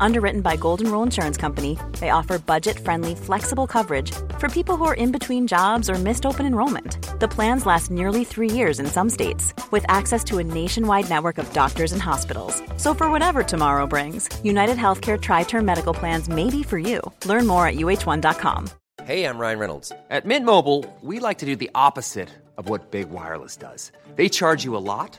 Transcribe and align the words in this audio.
Underwritten 0.00 0.40
by 0.40 0.56
Golden 0.56 0.90
Rule 0.90 1.02
Insurance 1.02 1.36
Company, 1.36 1.78
they 2.00 2.10
offer 2.10 2.38
budget 2.38 2.78
friendly, 2.78 3.14
flexible 3.14 3.66
coverage 3.66 4.12
for 4.38 4.48
people 4.48 4.76
who 4.76 4.84
are 4.84 4.94
in 4.94 5.12
between 5.12 5.46
jobs 5.46 5.88
or 5.90 5.94
missed 5.94 6.26
open 6.26 6.46
enrollment. 6.46 6.98
The 7.20 7.28
plans 7.28 7.66
last 7.66 7.90
nearly 7.90 8.24
three 8.24 8.50
years 8.50 8.80
in 8.80 8.86
some 8.86 9.10
states, 9.10 9.54
with 9.70 9.84
access 9.88 10.22
to 10.24 10.38
a 10.38 10.44
nationwide 10.44 11.08
network 11.08 11.38
of 11.38 11.52
doctors 11.52 11.92
and 11.92 12.02
hospitals. 12.02 12.62
So, 12.76 12.94
for 12.94 13.10
whatever 13.10 13.42
tomorrow 13.42 13.86
brings, 13.86 14.28
United 14.44 14.76
Healthcare 14.76 15.20
Tri 15.20 15.44
Term 15.44 15.64
Medical 15.64 15.94
Plans 15.94 16.28
may 16.28 16.50
be 16.50 16.62
for 16.62 16.78
you. 16.78 17.00
Learn 17.24 17.46
more 17.46 17.66
at 17.66 17.76
uh1.com. 17.76 18.68
Hey, 19.04 19.24
I'm 19.24 19.38
Ryan 19.38 19.58
Reynolds. 19.58 19.92
At 20.10 20.24
Mint 20.24 20.44
Mobile, 20.44 20.84
we 21.00 21.20
like 21.20 21.38
to 21.38 21.46
do 21.46 21.54
the 21.54 21.70
opposite 21.74 22.28
of 22.56 22.68
what 22.68 22.90
Big 22.90 23.10
Wireless 23.10 23.56
does. 23.56 23.92
They 24.16 24.28
charge 24.28 24.64
you 24.64 24.76
a 24.76 24.78
lot 24.78 25.18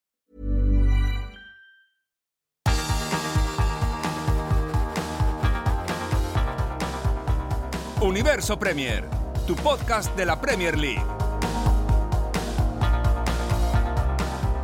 Universo 8.01 8.57
Premier, 8.57 9.07
tu 9.45 9.55
podcast 9.55 10.15
de 10.15 10.25
la 10.25 10.41
Premier 10.41 10.75
League. 10.75 11.03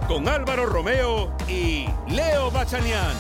Con 0.08 0.28
Álvaro 0.28 0.66
Romeo 0.66 1.32
y 1.48 1.86
Leo 2.08 2.50
Bachanian. 2.50 3.16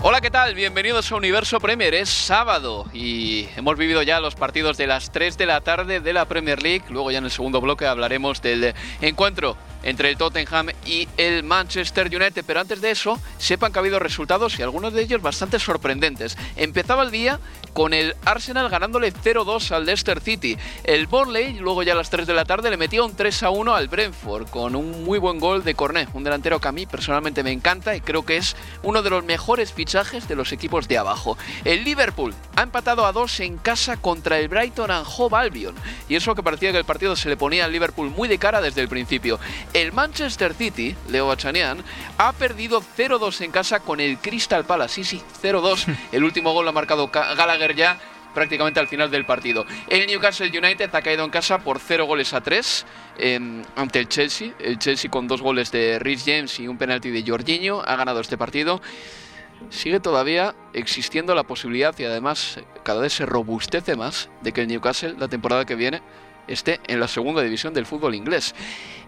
Hola, 0.00 0.22
¿qué 0.22 0.30
tal? 0.30 0.54
Bienvenidos 0.54 1.12
a 1.12 1.16
Universo 1.16 1.60
Premier. 1.60 1.92
Es 1.92 2.08
sábado 2.08 2.86
y 2.94 3.48
hemos 3.56 3.76
vivido 3.76 4.02
ya 4.02 4.18
los 4.18 4.34
partidos 4.34 4.78
de 4.78 4.86
las 4.86 5.12
3 5.12 5.36
de 5.36 5.44
la 5.44 5.60
tarde 5.60 6.00
de 6.00 6.12
la 6.14 6.24
Premier 6.24 6.62
League. 6.62 6.84
Luego 6.88 7.10
ya 7.10 7.18
en 7.18 7.24
el 7.24 7.30
segundo 7.30 7.60
bloque 7.60 7.86
hablaremos 7.86 8.40
del 8.40 8.74
encuentro 9.02 9.58
entre 9.86 10.10
el 10.10 10.18
Tottenham 10.18 10.68
y 10.84 11.08
el 11.16 11.44
Manchester 11.44 12.08
United. 12.08 12.44
Pero 12.46 12.60
antes 12.60 12.80
de 12.80 12.90
eso, 12.90 13.18
sepan 13.38 13.72
que 13.72 13.78
ha 13.78 13.80
habido 13.80 13.98
resultados 13.98 14.58
y 14.58 14.62
algunos 14.62 14.92
de 14.92 15.02
ellos 15.02 15.22
bastante 15.22 15.58
sorprendentes. 15.58 16.36
Empezaba 16.56 17.04
el 17.04 17.10
día 17.10 17.40
con 17.72 17.94
el 17.94 18.16
Arsenal 18.24 18.68
ganándole 18.68 19.12
0-2 19.12 19.70
al 19.70 19.86
Leicester 19.86 20.20
City. 20.20 20.56
El 20.84 21.06
Burnley, 21.06 21.58
luego 21.58 21.82
ya 21.82 21.92
a 21.92 21.96
las 21.96 22.10
3 22.10 22.26
de 22.26 22.34
la 22.34 22.44
tarde, 22.44 22.70
le 22.70 22.76
metió 22.76 23.04
un 23.04 23.16
3-1 23.16 23.76
al 23.76 23.88
Brentford 23.88 24.48
con 24.50 24.74
un 24.74 25.04
muy 25.04 25.18
buen 25.18 25.38
gol 25.38 25.62
de 25.62 25.74
Cornet, 25.74 26.08
un 26.14 26.24
delantero 26.24 26.60
que 26.60 26.68
a 26.68 26.72
mí 26.72 26.86
personalmente 26.86 27.42
me 27.42 27.52
encanta 27.52 27.94
y 27.94 28.00
creo 28.00 28.24
que 28.24 28.38
es 28.38 28.56
uno 28.82 29.02
de 29.02 29.10
los 29.10 29.24
mejores 29.24 29.72
fichajes 29.72 30.26
de 30.26 30.36
los 30.36 30.52
equipos 30.52 30.88
de 30.88 30.98
abajo. 30.98 31.38
El 31.64 31.84
Liverpool 31.84 32.34
ha 32.56 32.62
empatado 32.62 33.06
a 33.06 33.12
2 33.12 33.40
en 33.40 33.58
casa 33.58 33.96
contra 33.96 34.38
el 34.38 34.48
Brighton 34.48 34.90
and 34.90 35.06
Hove 35.06 35.36
Albion 35.36 35.74
y 36.08 36.16
eso 36.16 36.34
que 36.34 36.42
parecía 36.42 36.72
que 36.72 36.78
el 36.78 36.84
partido 36.84 37.14
se 37.14 37.28
le 37.28 37.36
ponía 37.36 37.66
al 37.66 37.72
Liverpool 37.72 38.10
muy 38.10 38.26
de 38.26 38.38
cara 38.38 38.60
desde 38.60 38.80
el 38.80 38.88
principio. 38.88 39.38
El 39.76 39.92
Manchester 39.92 40.54
City, 40.54 40.96
Leo 41.10 41.26
Bachanian, 41.26 41.84
ha 42.16 42.32
perdido 42.32 42.80
0-2 42.80 43.42
en 43.42 43.50
casa 43.50 43.80
con 43.80 44.00
el 44.00 44.16
Crystal 44.16 44.64
Palace. 44.64 45.04
Sí, 45.04 45.18
sí, 45.18 45.22
0-2. 45.42 45.94
El 46.12 46.24
último 46.24 46.54
gol 46.54 46.64
lo 46.64 46.70
ha 46.70 46.72
marcado 46.72 47.08
Gallagher 47.08 47.76
ya 47.76 48.00
prácticamente 48.32 48.80
al 48.80 48.88
final 48.88 49.10
del 49.10 49.26
partido. 49.26 49.66
El 49.88 50.06
Newcastle 50.06 50.48
United 50.48 50.94
ha 50.94 51.02
caído 51.02 51.26
en 51.26 51.30
casa 51.30 51.58
por 51.58 51.78
0 51.78 52.06
goles 52.06 52.32
a 52.32 52.40
3 52.40 52.86
em, 53.18 53.62
ante 53.76 53.98
el 53.98 54.08
Chelsea. 54.08 54.54
El 54.58 54.78
Chelsea 54.78 55.10
con 55.10 55.28
dos 55.28 55.42
goles 55.42 55.70
de 55.70 55.98
Rhys 55.98 56.22
James 56.24 56.58
y 56.58 56.68
un 56.68 56.78
penalti 56.78 57.10
de 57.10 57.22
Jorginho 57.30 57.82
ha 57.82 57.96
ganado 57.96 58.20
este 58.20 58.38
partido. 58.38 58.80
Sigue 59.68 60.00
todavía 60.00 60.54
existiendo 60.72 61.34
la 61.34 61.42
posibilidad 61.42 61.94
y 61.98 62.04
además 62.04 62.60
cada 62.82 63.02
vez 63.02 63.12
se 63.12 63.26
robustece 63.26 63.94
más 63.94 64.30
de 64.40 64.52
que 64.52 64.62
el 64.62 64.68
Newcastle 64.68 65.16
la 65.18 65.28
temporada 65.28 65.66
que 65.66 65.74
viene 65.74 66.00
esté 66.48 66.80
en 66.86 67.00
la 67.00 67.08
segunda 67.08 67.42
división 67.42 67.74
del 67.74 67.86
fútbol 67.86 68.14
inglés. 68.14 68.54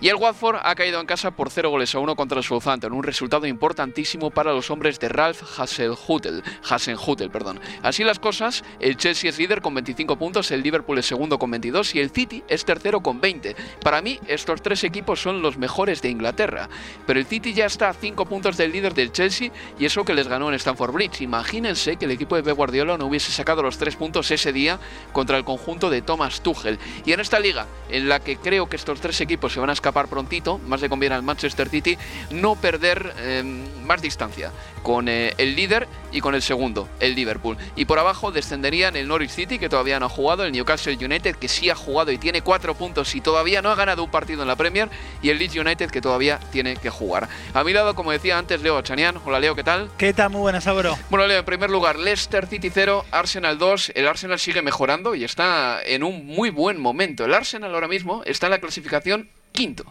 Y 0.00 0.08
el 0.08 0.14
Watford 0.14 0.58
ha 0.62 0.74
caído 0.76 1.00
en 1.00 1.06
casa 1.06 1.32
por 1.32 1.50
0 1.50 1.70
goles 1.70 1.92
a 1.94 1.98
1 1.98 2.14
contra 2.14 2.38
el 2.38 2.44
Southampton, 2.44 2.92
un 2.92 3.02
resultado 3.02 3.46
importantísimo 3.46 4.30
para 4.30 4.52
los 4.52 4.70
hombres 4.70 5.00
de 5.00 5.08
Ralph 5.08 5.42
Hasenhutel. 5.58 7.30
Perdón. 7.30 7.60
Así 7.82 8.04
las 8.04 8.20
cosas, 8.20 8.62
el 8.78 8.96
Chelsea 8.96 9.28
es 9.28 9.38
líder 9.38 9.60
con 9.60 9.74
25 9.74 10.16
puntos, 10.16 10.52
el 10.52 10.62
Liverpool 10.62 10.98
es 10.98 11.06
segundo 11.06 11.38
con 11.38 11.50
22 11.50 11.96
y 11.96 12.00
el 12.00 12.10
City 12.10 12.44
es 12.48 12.64
tercero 12.64 13.00
con 13.00 13.20
20. 13.20 13.56
Para 13.82 14.00
mí, 14.00 14.20
estos 14.28 14.62
tres 14.62 14.84
equipos 14.84 15.20
son 15.20 15.42
los 15.42 15.58
mejores 15.58 16.00
de 16.00 16.10
Inglaterra, 16.10 16.68
pero 17.06 17.18
el 17.18 17.26
City 17.26 17.52
ya 17.52 17.66
está 17.66 17.88
a 17.88 17.94
5 17.94 18.24
puntos 18.26 18.56
del 18.56 18.70
líder 18.70 18.94
del 18.94 19.10
Chelsea 19.10 19.50
y 19.78 19.84
eso 19.84 20.04
que 20.04 20.14
les 20.14 20.28
ganó 20.28 20.48
en 20.48 20.54
Stamford 20.54 20.92
Bridge. 20.92 21.22
Imagínense 21.22 21.96
que 21.96 22.04
el 22.04 22.12
equipo 22.12 22.36
de 22.36 22.44
Pep 22.44 22.56
Guardiola 22.56 22.96
no 22.98 23.06
hubiese 23.06 23.32
sacado 23.32 23.62
los 23.62 23.78
3 23.78 23.96
puntos 23.96 24.30
ese 24.30 24.52
día 24.52 24.78
contra 25.12 25.36
el 25.36 25.44
conjunto 25.44 25.90
de 25.90 26.02
Thomas 26.02 26.40
Tuchel. 26.40 26.78
Y 27.04 27.12
en 27.12 27.20
esta 27.28 27.40
liga, 27.40 27.66
en 27.90 28.08
la 28.08 28.20
que 28.20 28.38
creo 28.38 28.70
que 28.70 28.76
estos 28.76 29.02
tres 29.02 29.20
equipos 29.20 29.52
se 29.52 29.60
van 29.60 29.68
a 29.68 29.74
escapar 29.74 30.08
prontito, 30.08 30.56
más 30.66 30.80
le 30.80 30.88
conviene 30.88 31.14
al 31.14 31.22
Manchester 31.22 31.68
City 31.68 31.98
no 32.30 32.56
perder 32.56 33.12
eh, 33.18 33.42
más 33.84 34.00
distancia 34.00 34.50
con 34.82 35.08
eh, 35.08 35.34
el 35.36 35.54
líder 35.54 35.86
y 36.10 36.22
con 36.22 36.34
el 36.34 36.40
segundo, 36.40 36.88
el 37.00 37.14
Liverpool. 37.14 37.58
Y 37.76 37.84
por 37.84 37.98
abajo 37.98 38.32
descenderían 38.32 38.96
el 38.96 39.06
Norwich 39.06 39.30
City, 39.30 39.58
que 39.58 39.68
todavía 39.68 40.00
no 40.00 40.06
ha 40.06 40.08
jugado, 40.08 40.44
el 40.44 40.52
Newcastle 40.52 40.96
United, 40.96 41.36
que 41.36 41.48
sí 41.48 41.68
ha 41.68 41.74
jugado 41.74 42.10
y 42.10 42.16
tiene 42.16 42.40
cuatro 42.40 42.74
puntos 42.74 43.14
y 43.14 43.20
todavía 43.20 43.60
no 43.60 43.70
ha 43.70 43.74
ganado 43.74 44.02
un 44.02 44.10
partido 44.10 44.40
en 44.40 44.48
la 44.48 44.56
Premier, 44.56 44.88
y 45.20 45.28
el 45.28 45.38
Leeds 45.38 45.56
United, 45.56 45.90
que 45.90 46.00
todavía 46.00 46.40
tiene 46.50 46.76
que 46.76 46.88
jugar. 46.88 47.28
A 47.52 47.62
mi 47.62 47.74
lado, 47.74 47.94
como 47.94 48.12
decía 48.12 48.38
antes, 48.38 48.62
Leo 48.62 48.80
Chanian. 48.80 49.16
Hola 49.26 49.38
Leo, 49.38 49.54
¿qué 49.54 49.64
tal? 49.64 49.90
¿Qué 49.98 50.14
tal? 50.14 50.30
Muy 50.30 50.40
buenas, 50.40 50.64
Sabro. 50.64 50.96
Bueno, 51.10 51.26
Leo, 51.26 51.40
en 51.40 51.44
primer 51.44 51.68
lugar, 51.68 51.98
Leicester 51.98 52.46
City 52.46 52.70
0, 52.72 53.04
Arsenal 53.10 53.58
2. 53.58 53.92
El 53.94 54.08
Arsenal 54.08 54.38
sigue 54.38 54.62
mejorando 54.62 55.14
y 55.14 55.24
está 55.24 55.82
en 55.84 56.02
un 56.02 56.26
muy 56.26 56.48
buen 56.48 56.80
momento. 56.80 57.17
El 57.24 57.34
Arsenal 57.34 57.74
ahora 57.74 57.88
mismo 57.88 58.22
está 58.24 58.46
en 58.46 58.52
la 58.52 58.60
clasificación 58.60 59.28
quinto. 59.52 59.84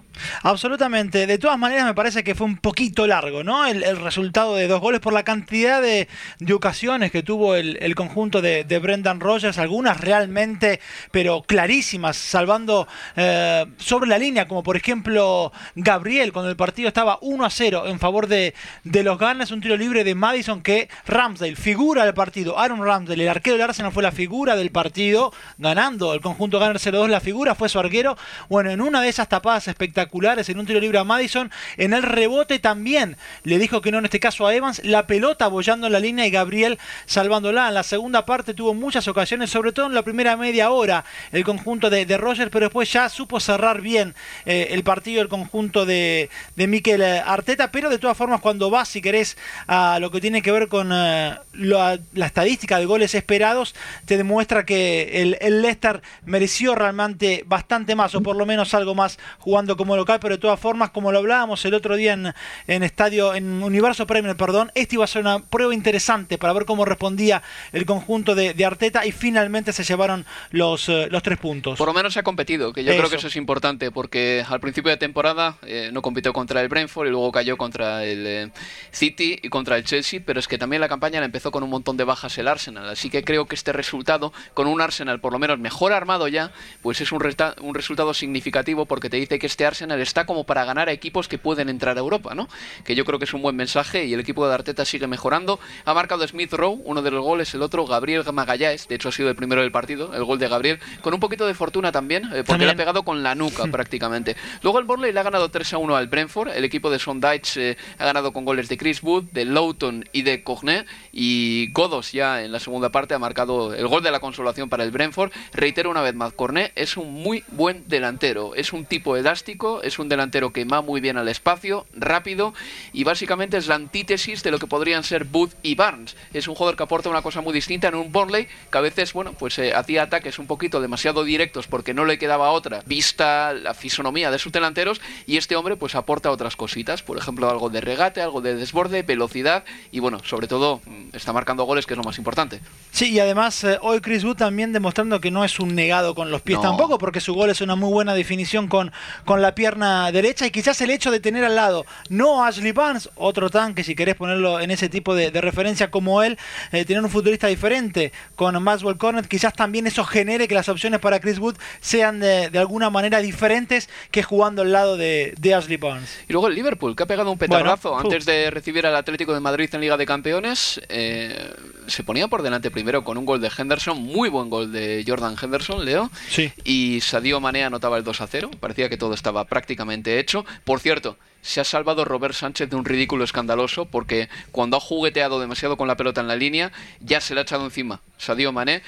Absolutamente. 0.44 1.28
De 1.28 1.38
todas 1.38 1.58
maneras, 1.58 1.86
me 1.86 1.94
parece 1.94 2.24
que 2.24 2.36
fue 2.36 2.46
un 2.46 2.58
poquito 2.58 3.08
largo, 3.08 3.44
¿no? 3.44 3.66
El, 3.66 3.98
resultado 3.98 4.56
de 4.56 4.68
dos 4.68 4.80
goles 4.80 5.00
por 5.00 5.14
la 5.14 5.24
cantidad 5.24 5.82
de, 5.82 6.08
ocasiones 6.54 7.12
que 7.12 7.24
tuvo 7.24 7.56
el, 7.56 7.96
conjunto 7.96 8.42
de, 8.42 8.80
Brendan 8.80 9.20
Rogers, 9.20 9.58
algunas 9.58 10.00
realmente, 10.00 10.80
pero 11.12 11.42
clarísimas, 11.42 12.16
salvando 12.18 12.88
eh, 13.16 13.66
sobre 13.78 14.10
la 14.10 14.18
línea, 14.18 14.48
como 14.48 14.64
por 14.64 14.78
ejemplo 14.78 15.52
Gabriel, 15.76 16.32
cuando 16.32 16.50
el 16.50 16.56
partido 16.56 16.88
estaba 16.88 17.18
1 17.22 17.46
a 17.46 17.50
0 17.50 17.84
en 17.88 18.00
favor 18.00 18.28
de, 18.28 18.54
de 18.84 19.04
los 19.04 19.18
Gunners, 19.18 19.52
un 19.52 19.62
tiro 19.62 19.76
libre 19.76 20.04
de 20.04 20.16
Madison 20.16 20.62
que 20.62 20.90
Ramsdale, 21.06 21.56
figura 21.56 22.06
del 22.06 22.14
partido. 22.14 22.58
Aaron 22.60 22.84
Ramsdale, 22.84 23.24
el 23.24 23.30
arquero 23.30 23.56
del 23.56 23.64
Arsenal, 23.64 23.92
fue 23.92 24.04
la 24.04 24.12
figura 24.12 24.56
del 24.56 24.72
partido, 24.72 25.34
ganando 25.58 26.14
el 26.14 26.22
conjunto 26.22 26.60
Gunners 26.60 26.86
0-2. 26.86 27.08
La 27.08 27.20
figura 27.20 27.56
fue 27.56 27.70
su 27.70 27.80
arquero. 27.80 28.18
Bueno, 28.50 28.70
en 28.70 28.82
una 28.82 29.02
de 29.02 29.10
esas 29.10 29.28
tapadas 29.28 29.68
espectaculares 29.68 30.07
en 30.12 30.60
un 30.60 30.66
tiro 30.66 30.80
libre 30.80 30.98
a 30.98 31.04
Madison. 31.04 31.52
En 31.78 31.94
el 31.94 32.04
rebote 32.04 32.60
también 32.60 33.18
le 33.44 33.58
dijo 33.60 33.82
que 33.82 33.92
no 33.92 34.00
en 34.00 34.06
este 34.06 34.20
caso 34.20 34.48
a 34.48 34.54
Evans. 34.54 34.82
La 34.84 35.08
pelota 35.08 35.46
abollando 35.46 35.88
en 35.88 35.94
la 35.94 36.00
línea 36.00 36.26
y 36.26 36.32
Gabriel 36.32 36.80
salvándola. 37.06 37.68
En 37.68 37.74
la 37.74 37.84
segunda 37.84 38.26
parte 38.26 38.54
tuvo 38.54 38.74
muchas 38.74 39.08
ocasiones, 39.08 39.50
sobre 39.50 39.72
todo 39.72 39.88
en 39.88 39.94
la 39.94 40.04
primera 40.04 40.38
media 40.38 40.72
hora, 40.72 41.06
el 41.32 41.44
conjunto 41.44 41.90
de, 41.90 42.06
de 42.06 42.18
Rogers, 42.18 42.50
pero 42.52 42.66
después 42.66 42.92
ya 42.92 43.10
supo 43.10 43.40
cerrar 43.40 43.82
bien 43.82 44.16
eh, 44.46 44.70
el 44.72 44.84
partido, 44.84 45.22
el 45.22 45.28
conjunto 45.28 45.86
de, 45.86 46.30
de 46.56 46.68
Mikel 46.68 47.02
Arteta. 47.04 47.72
Pero 47.72 47.90
de 47.90 48.00
todas 48.00 48.18
formas, 48.18 48.42
cuando 48.42 48.70
vas, 48.70 48.88
si 48.88 49.02
querés, 49.02 49.38
a 49.68 50.00
lo 50.00 50.12
que 50.12 50.22
tiene 50.22 50.42
que 50.42 50.52
ver 50.52 50.68
con 50.68 50.92
eh, 50.94 51.36
la, 51.54 52.00
estadística 52.16 52.80
de 52.80 52.86
goles 52.86 53.14
esperados, 53.16 53.76
te 54.06 54.18
demuestra 54.18 54.66
que 54.66 55.22
el, 55.22 55.38
el 55.42 55.62
Leicester 55.62 56.02
mereció 56.26 56.76
realmente 56.76 57.44
bastante 57.46 57.96
más, 57.96 58.16
o 58.16 58.22
por 58.22 58.36
lo 58.36 58.46
menos 58.46 58.74
algo 58.74 58.96
más 58.96 59.20
jugando 59.40 59.76
como 59.78 59.97
local, 59.98 60.20
pero 60.22 60.36
de 60.36 60.42
todas 60.42 60.60
formas, 60.60 60.92
como 60.92 61.12
lo 61.12 61.20
hablábamos 61.20 61.64
el 61.66 61.74
otro 61.74 61.96
día 61.96 62.14
en, 62.14 62.34
en 62.68 62.84
estadio, 62.84 63.36
en 63.36 63.62
Universo 63.62 64.08
Premier, 64.08 64.38
perdón, 64.38 64.72
este 64.76 64.96
iba 64.96 65.04
a 65.04 65.08
ser 65.08 65.22
una 65.22 65.40
prueba 65.40 65.74
interesante 65.74 66.38
para 66.38 66.54
ver 66.54 66.66
cómo 66.66 66.86
respondía 66.86 67.44
el 67.72 67.86
conjunto 67.86 68.36
de, 68.36 68.56
Arteta 68.68 69.06
y 69.06 69.14
finalmente 69.14 69.72
se 69.72 69.84
llevaron 69.84 70.26
los, 70.52 70.90
eh, 70.90 71.08
los 71.10 71.24
tres 71.24 71.38
puntos. 71.38 71.78
Por 71.78 71.88
lo 71.88 71.94
menos 71.94 72.14
se 72.14 72.20
ha 72.20 72.24
competido, 72.24 72.74
que 72.74 72.84
yo 72.84 72.92
creo 72.96 73.10
que 73.10 73.16
eso 73.16 73.28
es 73.28 73.36
importante, 73.38 73.92
porque 73.92 74.44
al 74.48 74.60
principio 74.60 74.92
de 74.92 74.98
temporada 74.98 75.58
eh, 75.62 75.90
no 75.94 76.02
compitió 76.02 76.34
contra 76.34 76.62
el 76.62 76.68
Brentford 76.68 77.08
y 77.08 77.12
luego 77.12 77.32
cayó 77.32 77.56
contra 77.56 78.04
el 78.04 78.28
eh, 78.28 78.52
City 78.92 79.40
y 79.42 79.50
contra 79.50 79.78
el 79.78 79.86
Chelsea, 79.86 80.22
pero 80.26 80.40
es 80.40 80.48
que 80.48 80.58
también 80.58 80.82
la 80.82 80.90
campaña 80.90 81.20
la 81.20 81.26
empezó 81.26 81.50
con 81.52 81.64
un 81.64 81.70
montón 81.70 81.96
de 81.96 82.04
bajas 82.04 82.38
el 82.38 82.48
Arsenal, 82.48 82.90
así 82.90 83.10
que 83.10 83.24
creo 83.24 83.46
que 83.46 83.56
este 83.56 83.72
resultado, 83.72 84.34
con 84.54 84.68
un 84.68 84.82
Arsenal 84.82 85.20
por 85.22 85.32
lo 85.32 85.40
menos 85.40 85.60
mejor 85.60 85.94
armado 85.94 86.28
ya, 86.28 86.52
pues 86.82 87.00
es 87.00 87.12
un, 87.12 87.22
un 87.62 87.76
resultado 87.76 88.14
significativo 88.14 88.86
porque 88.86 89.10
te 89.10 89.18
dice 89.18 89.40
que 89.40 89.48
este 89.48 89.66
Arsenal 89.66 89.87
Arsenal 89.88 90.02
está 90.02 90.26
como 90.26 90.44
para 90.44 90.66
ganar 90.66 90.90
a 90.90 90.92
equipos 90.92 91.28
que 91.28 91.38
pueden 91.38 91.70
entrar 91.70 91.98
a 91.98 92.00
Europa, 92.00 92.36
¿no? 92.36 92.50
Que 92.84 92.96
yo 92.96 93.06
creo 93.06 93.20
que 93.20 93.26
es 93.26 93.34
un 93.34 93.42
buen 93.42 93.56
mensaje 93.56 94.06
y 94.06 94.14
el 94.14 94.20
equipo 94.20 94.48
de 94.48 94.54
Arteta 94.54 94.84
sigue 94.84 95.08
mejorando. 95.08 95.60
Ha 95.86 95.94
marcado 95.94 96.28
Smith 96.28 96.52
Rowe, 96.54 96.82
uno 96.84 97.02
de 97.02 97.12
los 97.12 97.24
goles, 97.24 97.54
el 97.54 97.62
otro 97.62 97.86
Gabriel 97.86 98.24
Magallanes, 98.34 98.88
de 98.88 98.96
hecho 98.96 99.10
ha 99.10 99.12
sido 99.12 99.30
el 99.30 99.36
primero 99.36 99.62
del 99.62 99.72
partido, 99.72 100.14
el 100.14 100.26
gol 100.26 100.40
de 100.40 100.50
Gabriel, 100.50 100.80
con 101.02 101.14
un 101.14 101.20
poquito 101.20 101.48
de 101.48 101.54
fortuna 101.54 101.92
también, 101.92 102.24
eh, 102.34 102.44
porque 102.46 102.66
le 102.66 102.72
ha 102.72 102.76
pegado 102.76 103.04
con 103.04 103.24
la 103.24 103.36
nuca 103.36 103.66
prácticamente. 103.72 104.36
Luego 104.62 104.80
el 104.80 104.86
Borley 104.86 105.14
le 105.14 105.20
ha 105.20 105.24
ganado 105.24 105.50
3 105.50 105.74
a 105.74 105.78
1 105.78 105.96
al 105.96 106.08
Brentford, 106.08 106.50
el 106.50 106.66
equipo 106.66 106.90
de 106.90 107.00
Sondage 107.00 107.72
eh, 107.72 107.78
ha 107.98 108.06
ganado 108.06 108.34
con 108.34 108.44
goles 108.44 108.68
de 108.68 108.78
Chris 108.78 109.02
Wood, 109.02 109.26
de 109.32 109.46
Lowton 109.46 110.04
y 110.12 110.24
de 110.24 110.44
Cogné, 110.44 110.86
y 111.14 111.72
Godos 111.72 112.12
ya 112.12 112.44
en 112.44 112.52
la 112.52 112.60
segunda 112.60 112.90
parte 112.90 113.14
ha 113.14 113.20
marcado 113.20 113.74
el 113.74 113.88
gol 113.88 114.04
de 114.04 114.12
la 114.12 114.20
consolación 114.20 114.70
para 114.70 114.84
el 114.84 114.92
Brentford. 114.92 115.32
Reitero 115.54 115.90
una 115.90 116.02
vez 116.02 116.14
más, 116.14 116.34
Cornet 116.34 116.74
es 116.76 116.98
un 116.98 117.14
muy 117.14 117.44
buen 117.50 117.88
delantero, 117.88 118.54
es 118.56 118.74
un 118.74 118.86
tipo 118.86 119.16
elástico, 119.16 119.77
es 119.84 120.00
un 120.00 120.10
delantero 120.10 120.52
que 120.52 120.66
va 120.66 120.82
muy 120.82 121.02
bien 121.02 121.18
al 121.18 121.28
espacio, 121.28 121.86
rápido, 121.94 122.54
y 122.94 123.04
básicamente 123.04 123.58
es 123.58 123.68
la 123.68 123.76
antítesis 123.76 124.44
de 124.44 124.52
lo 124.52 124.60
que 124.60 124.68
podrían 124.68 125.04
ser 125.04 125.26
Booth 125.26 125.54
y 125.64 125.76
Barnes. 125.76 126.16
Es 126.34 126.48
un 126.48 126.56
jugador 126.56 126.76
que 126.76 126.84
aporta 126.84 127.10
una 127.10 127.22
cosa 127.22 127.42
muy 127.42 127.54
distinta 127.54 127.88
en 127.88 127.96
un 127.96 128.12
Burnley 128.12 128.48
que 128.72 128.78
a 128.78 128.82
veces, 128.82 129.14
bueno, 129.14 129.34
pues 129.34 129.58
eh, 129.60 129.74
hacía 129.74 130.04
ataques 130.04 130.40
un 130.40 130.48
poquito 130.48 130.82
demasiado 130.82 131.24
directos 131.24 131.68
porque 131.68 131.94
no 131.94 132.06
le 132.06 132.18
quedaba 132.18 132.52
otra, 132.52 132.82
vista 132.86 133.54
la 133.54 133.74
fisonomía 133.74 134.32
de 134.32 134.40
sus 134.40 134.52
delanteros, 134.52 135.02
y 135.26 135.38
este 135.38 135.56
hombre 135.56 135.76
pues 135.76 135.96
aporta 135.96 136.32
otras 136.32 136.56
cositas, 136.56 137.04
por 137.04 137.18
ejemplo 137.18 137.50
algo 137.50 137.70
de 137.70 137.82
regate, 137.82 138.22
algo 138.22 138.42
de 138.42 138.56
desborde, 138.56 139.04
velocidad, 139.04 139.64
y 139.92 140.00
bueno, 140.00 140.20
sobre 140.24 140.48
todo 140.48 140.82
mm, 140.86 141.16
está 141.16 141.34
marcando 141.34 141.64
goles 141.64 141.86
que 141.86 141.94
es 141.94 141.98
lo 141.98 142.04
más 142.04 142.18
importante. 142.18 142.62
Sí, 142.92 143.12
y 143.12 143.20
además 143.20 143.64
eh, 143.64 143.78
hoy 143.82 144.02
Chris 144.02 144.24
Wood 144.24 144.38
también 144.38 144.74
demostrando 144.74 145.20
que 145.20 145.32
no 145.32 145.44
es 145.44 145.60
un 145.60 145.76
negado 145.76 146.16
con 146.16 146.32
los 146.32 146.42
pies 146.42 146.62
tampoco, 146.62 146.98
porque 146.98 147.22
su 147.22 147.34
gol 147.34 147.50
es 147.50 147.62
una 147.62 147.76
muy 147.76 147.92
buena 147.92 148.14
definición 148.14 148.68
con, 148.68 148.92
con 149.26 149.42
la 149.42 149.56
pierna 149.58 150.12
derecha 150.12 150.46
y 150.46 150.52
quizás 150.52 150.80
el 150.82 150.92
hecho 150.92 151.10
de 151.10 151.20
tener 151.20 151.44
al 151.44 151.56
lado 151.56 151.84
no 152.10 152.46
Ashley 152.46 152.74
Barnes, 152.74 153.10
otro 153.16 153.50
tanque 153.50 153.84
si 153.84 153.96
querés 153.96 154.14
ponerlo 154.14 154.60
en 154.60 154.70
ese 154.70 154.88
tipo 154.88 155.16
de, 155.16 155.32
referencia 155.42 155.90
como 155.90 156.22
él, 156.22 156.38
eh, 156.72 156.86
tener 156.86 157.04
un 157.04 157.10
futbolista 157.10 157.48
diferente 157.48 158.12
con 158.36 158.62
Maxwell 158.62 158.98
Cornet, 158.98 159.28
quizás 159.28 159.54
también 159.54 159.88
eso 159.88 160.04
genere 160.04 160.48
que 160.48 160.54
las 160.54 160.70
opciones 160.70 161.00
para 161.00 161.20
Chris 161.20 161.40
Wood 161.40 161.56
sean 161.80 162.20
de, 162.20 162.52
alguna 162.54 162.92
manera 162.92 163.20
diferentes 163.20 163.90
que 164.12 164.22
jugando 164.22 164.62
al 164.62 164.72
lado 164.72 164.96
de, 164.96 165.34
Ashley 165.56 165.78
Barnes. 165.78 166.20
Y 166.30 166.34
luego 166.34 166.50
el 166.50 166.54
Liverpool, 166.54 166.96
que 166.96 167.02
ha 167.02 167.08
pegado 167.08 167.32
un 167.32 167.40
petardazo 167.40 167.98
antes 167.98 168.26
de 168.26 168.52
recibir 168.52 168.86
al 168.86 168.96
Atlético 168.96 169.34
de 169.34 169.40
Madrid 169.40 169.70
en 169.74 169.82
Liga 169.82 169.98
de 169.98 170.06
Campeones. 170.06 170.80
Eh, 170.88 171.52
se 171.88 172.04
ponía 172.04 172.28
por 172.28 172.44
delante 172.44 172.72
primero 172.72 173.04
con 173.04 173.18
un 173.18 173.26
gol 173.26 173.42
de 173.42 173.52
Henderson, 173.56 174.02
muy 174.02 174.30
buen 174.30 174.50
gol 174.50 174.72
de 174.72 175.04
Jordan 175.08 175.36
Henderson, 175.42 175.86
Leo. 175.86 176.12
Sí. 176.30 176.52
Y 176.64 177.00
Sadio 177.02 177.40
Mané 177.40 177.64
anotaba 177.64 177.98
el 177.98 178.04
2 178.04 178.22
a 178.22 178.28
0. 178.28 178.52
Parecía 178.60 178.90
que 178.90 178.98
todo 178.98 179.14
estaba 179.14 179.46
prácticamente 179.46 180.20
hecho. 180.20 180.46
Por 180.64 180.80
cierto, 180.80 181.18
se 181.42 181.62
ha 181.62 181.64
salvado 181.64 182.06
Robert 182.06 182.34
Sánchez 182.34 182.70
de 182.70 182.76
un 182.76 182.86
ridículo 182.86 183.24
escandaloso 183.24 183.86
porque 183.86 184.30
cuando 184.52 184.78
ha 184.78 184.82
jugueteado 184.82 185.40
demasiado 185.40 185.78
con 185.78 185.88
la 185.88 185.98
pelota 185.98 186.22
en 186.22 186.28
la 186.28 186.36
línea, 186.36 186.72
ya 187.00 187.22
se 187.22 187.34
le 187.34 187.42
ha 187.42 187.44
echado 187.44 187.66
encima 187.66 188.02
Sadio 188.18 188.52
Mané 188.52 188.82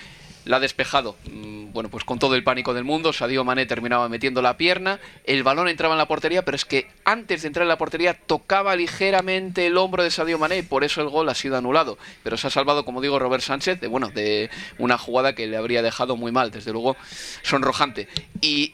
la 0.46 0.58
ha 0.58 0.60
despejado. 0.60 1.16
Bueno, 1.72 1.90
pues 1.90 2.04
con 2.04 2.18
todo 2.18 2.36
el 2.36 2.44
pánico 2.44 2.74
del 2.74 2.84
mundo, 2.84 3.14
Sadio 3.14 3.44
Mané 3.44 3.66
terminaba 3.66 4.10
metiendo 4.10 4.42
la 4.42 4.58
pierna, 4.58 5.00
el 5.24 5.44
balón 5.44 5.68
entraba 5.68 5.94
en 5.94 6.00
la 6.00 6.08
portería, 6.08 6.44
pero 6.44 6.56
es 6.56 6.66
que 6.66 6.88
antes 7.06 7.42
de 7.42 7.48
entrar 7.48 7.64
en 7.64 7.70
la 7.70 7.78
portería 7.78 8.16
tocaba 8.16 8.76
ligeramente 8.76 9.68
el 9.68 9.78
hombro 9.78 10.04
de 10.04 10.12
Sadio 10.12 10.40
Mané 10.40 10.58
y 10.58 10.62
por 10.64 10.84
eso 10.84 11.02
el 11.02 11.10
gol 11.10 11.30
ha 11.30 11.36
sido 11.36 11.58
anulado. 11.58 11.98
Pero 12.24 12.38
se 12.38 12.48
ha 12.48 12.50
salvado, 12.50 12.86
como 12.86 13.02
digo, 13.02 13.20
Robert 13.20 13.44
Sánchez 13.44 13.80
de, 13.80 13.88
bueno, 13.88 14.10
de 14.10 14.50
una 14.80 14.98
jugada 14.98 15.36
que 15.36 15.48
le 15.48 15.58
habría 15.58 15.82
dejado 15.82 16.16
muy 16.16 16.32
mal, 16.32 16.52
desde 16.52 16.72
luego 16.72 16.98
sonrojante. 17.44 18.08
Y 18.42 18.74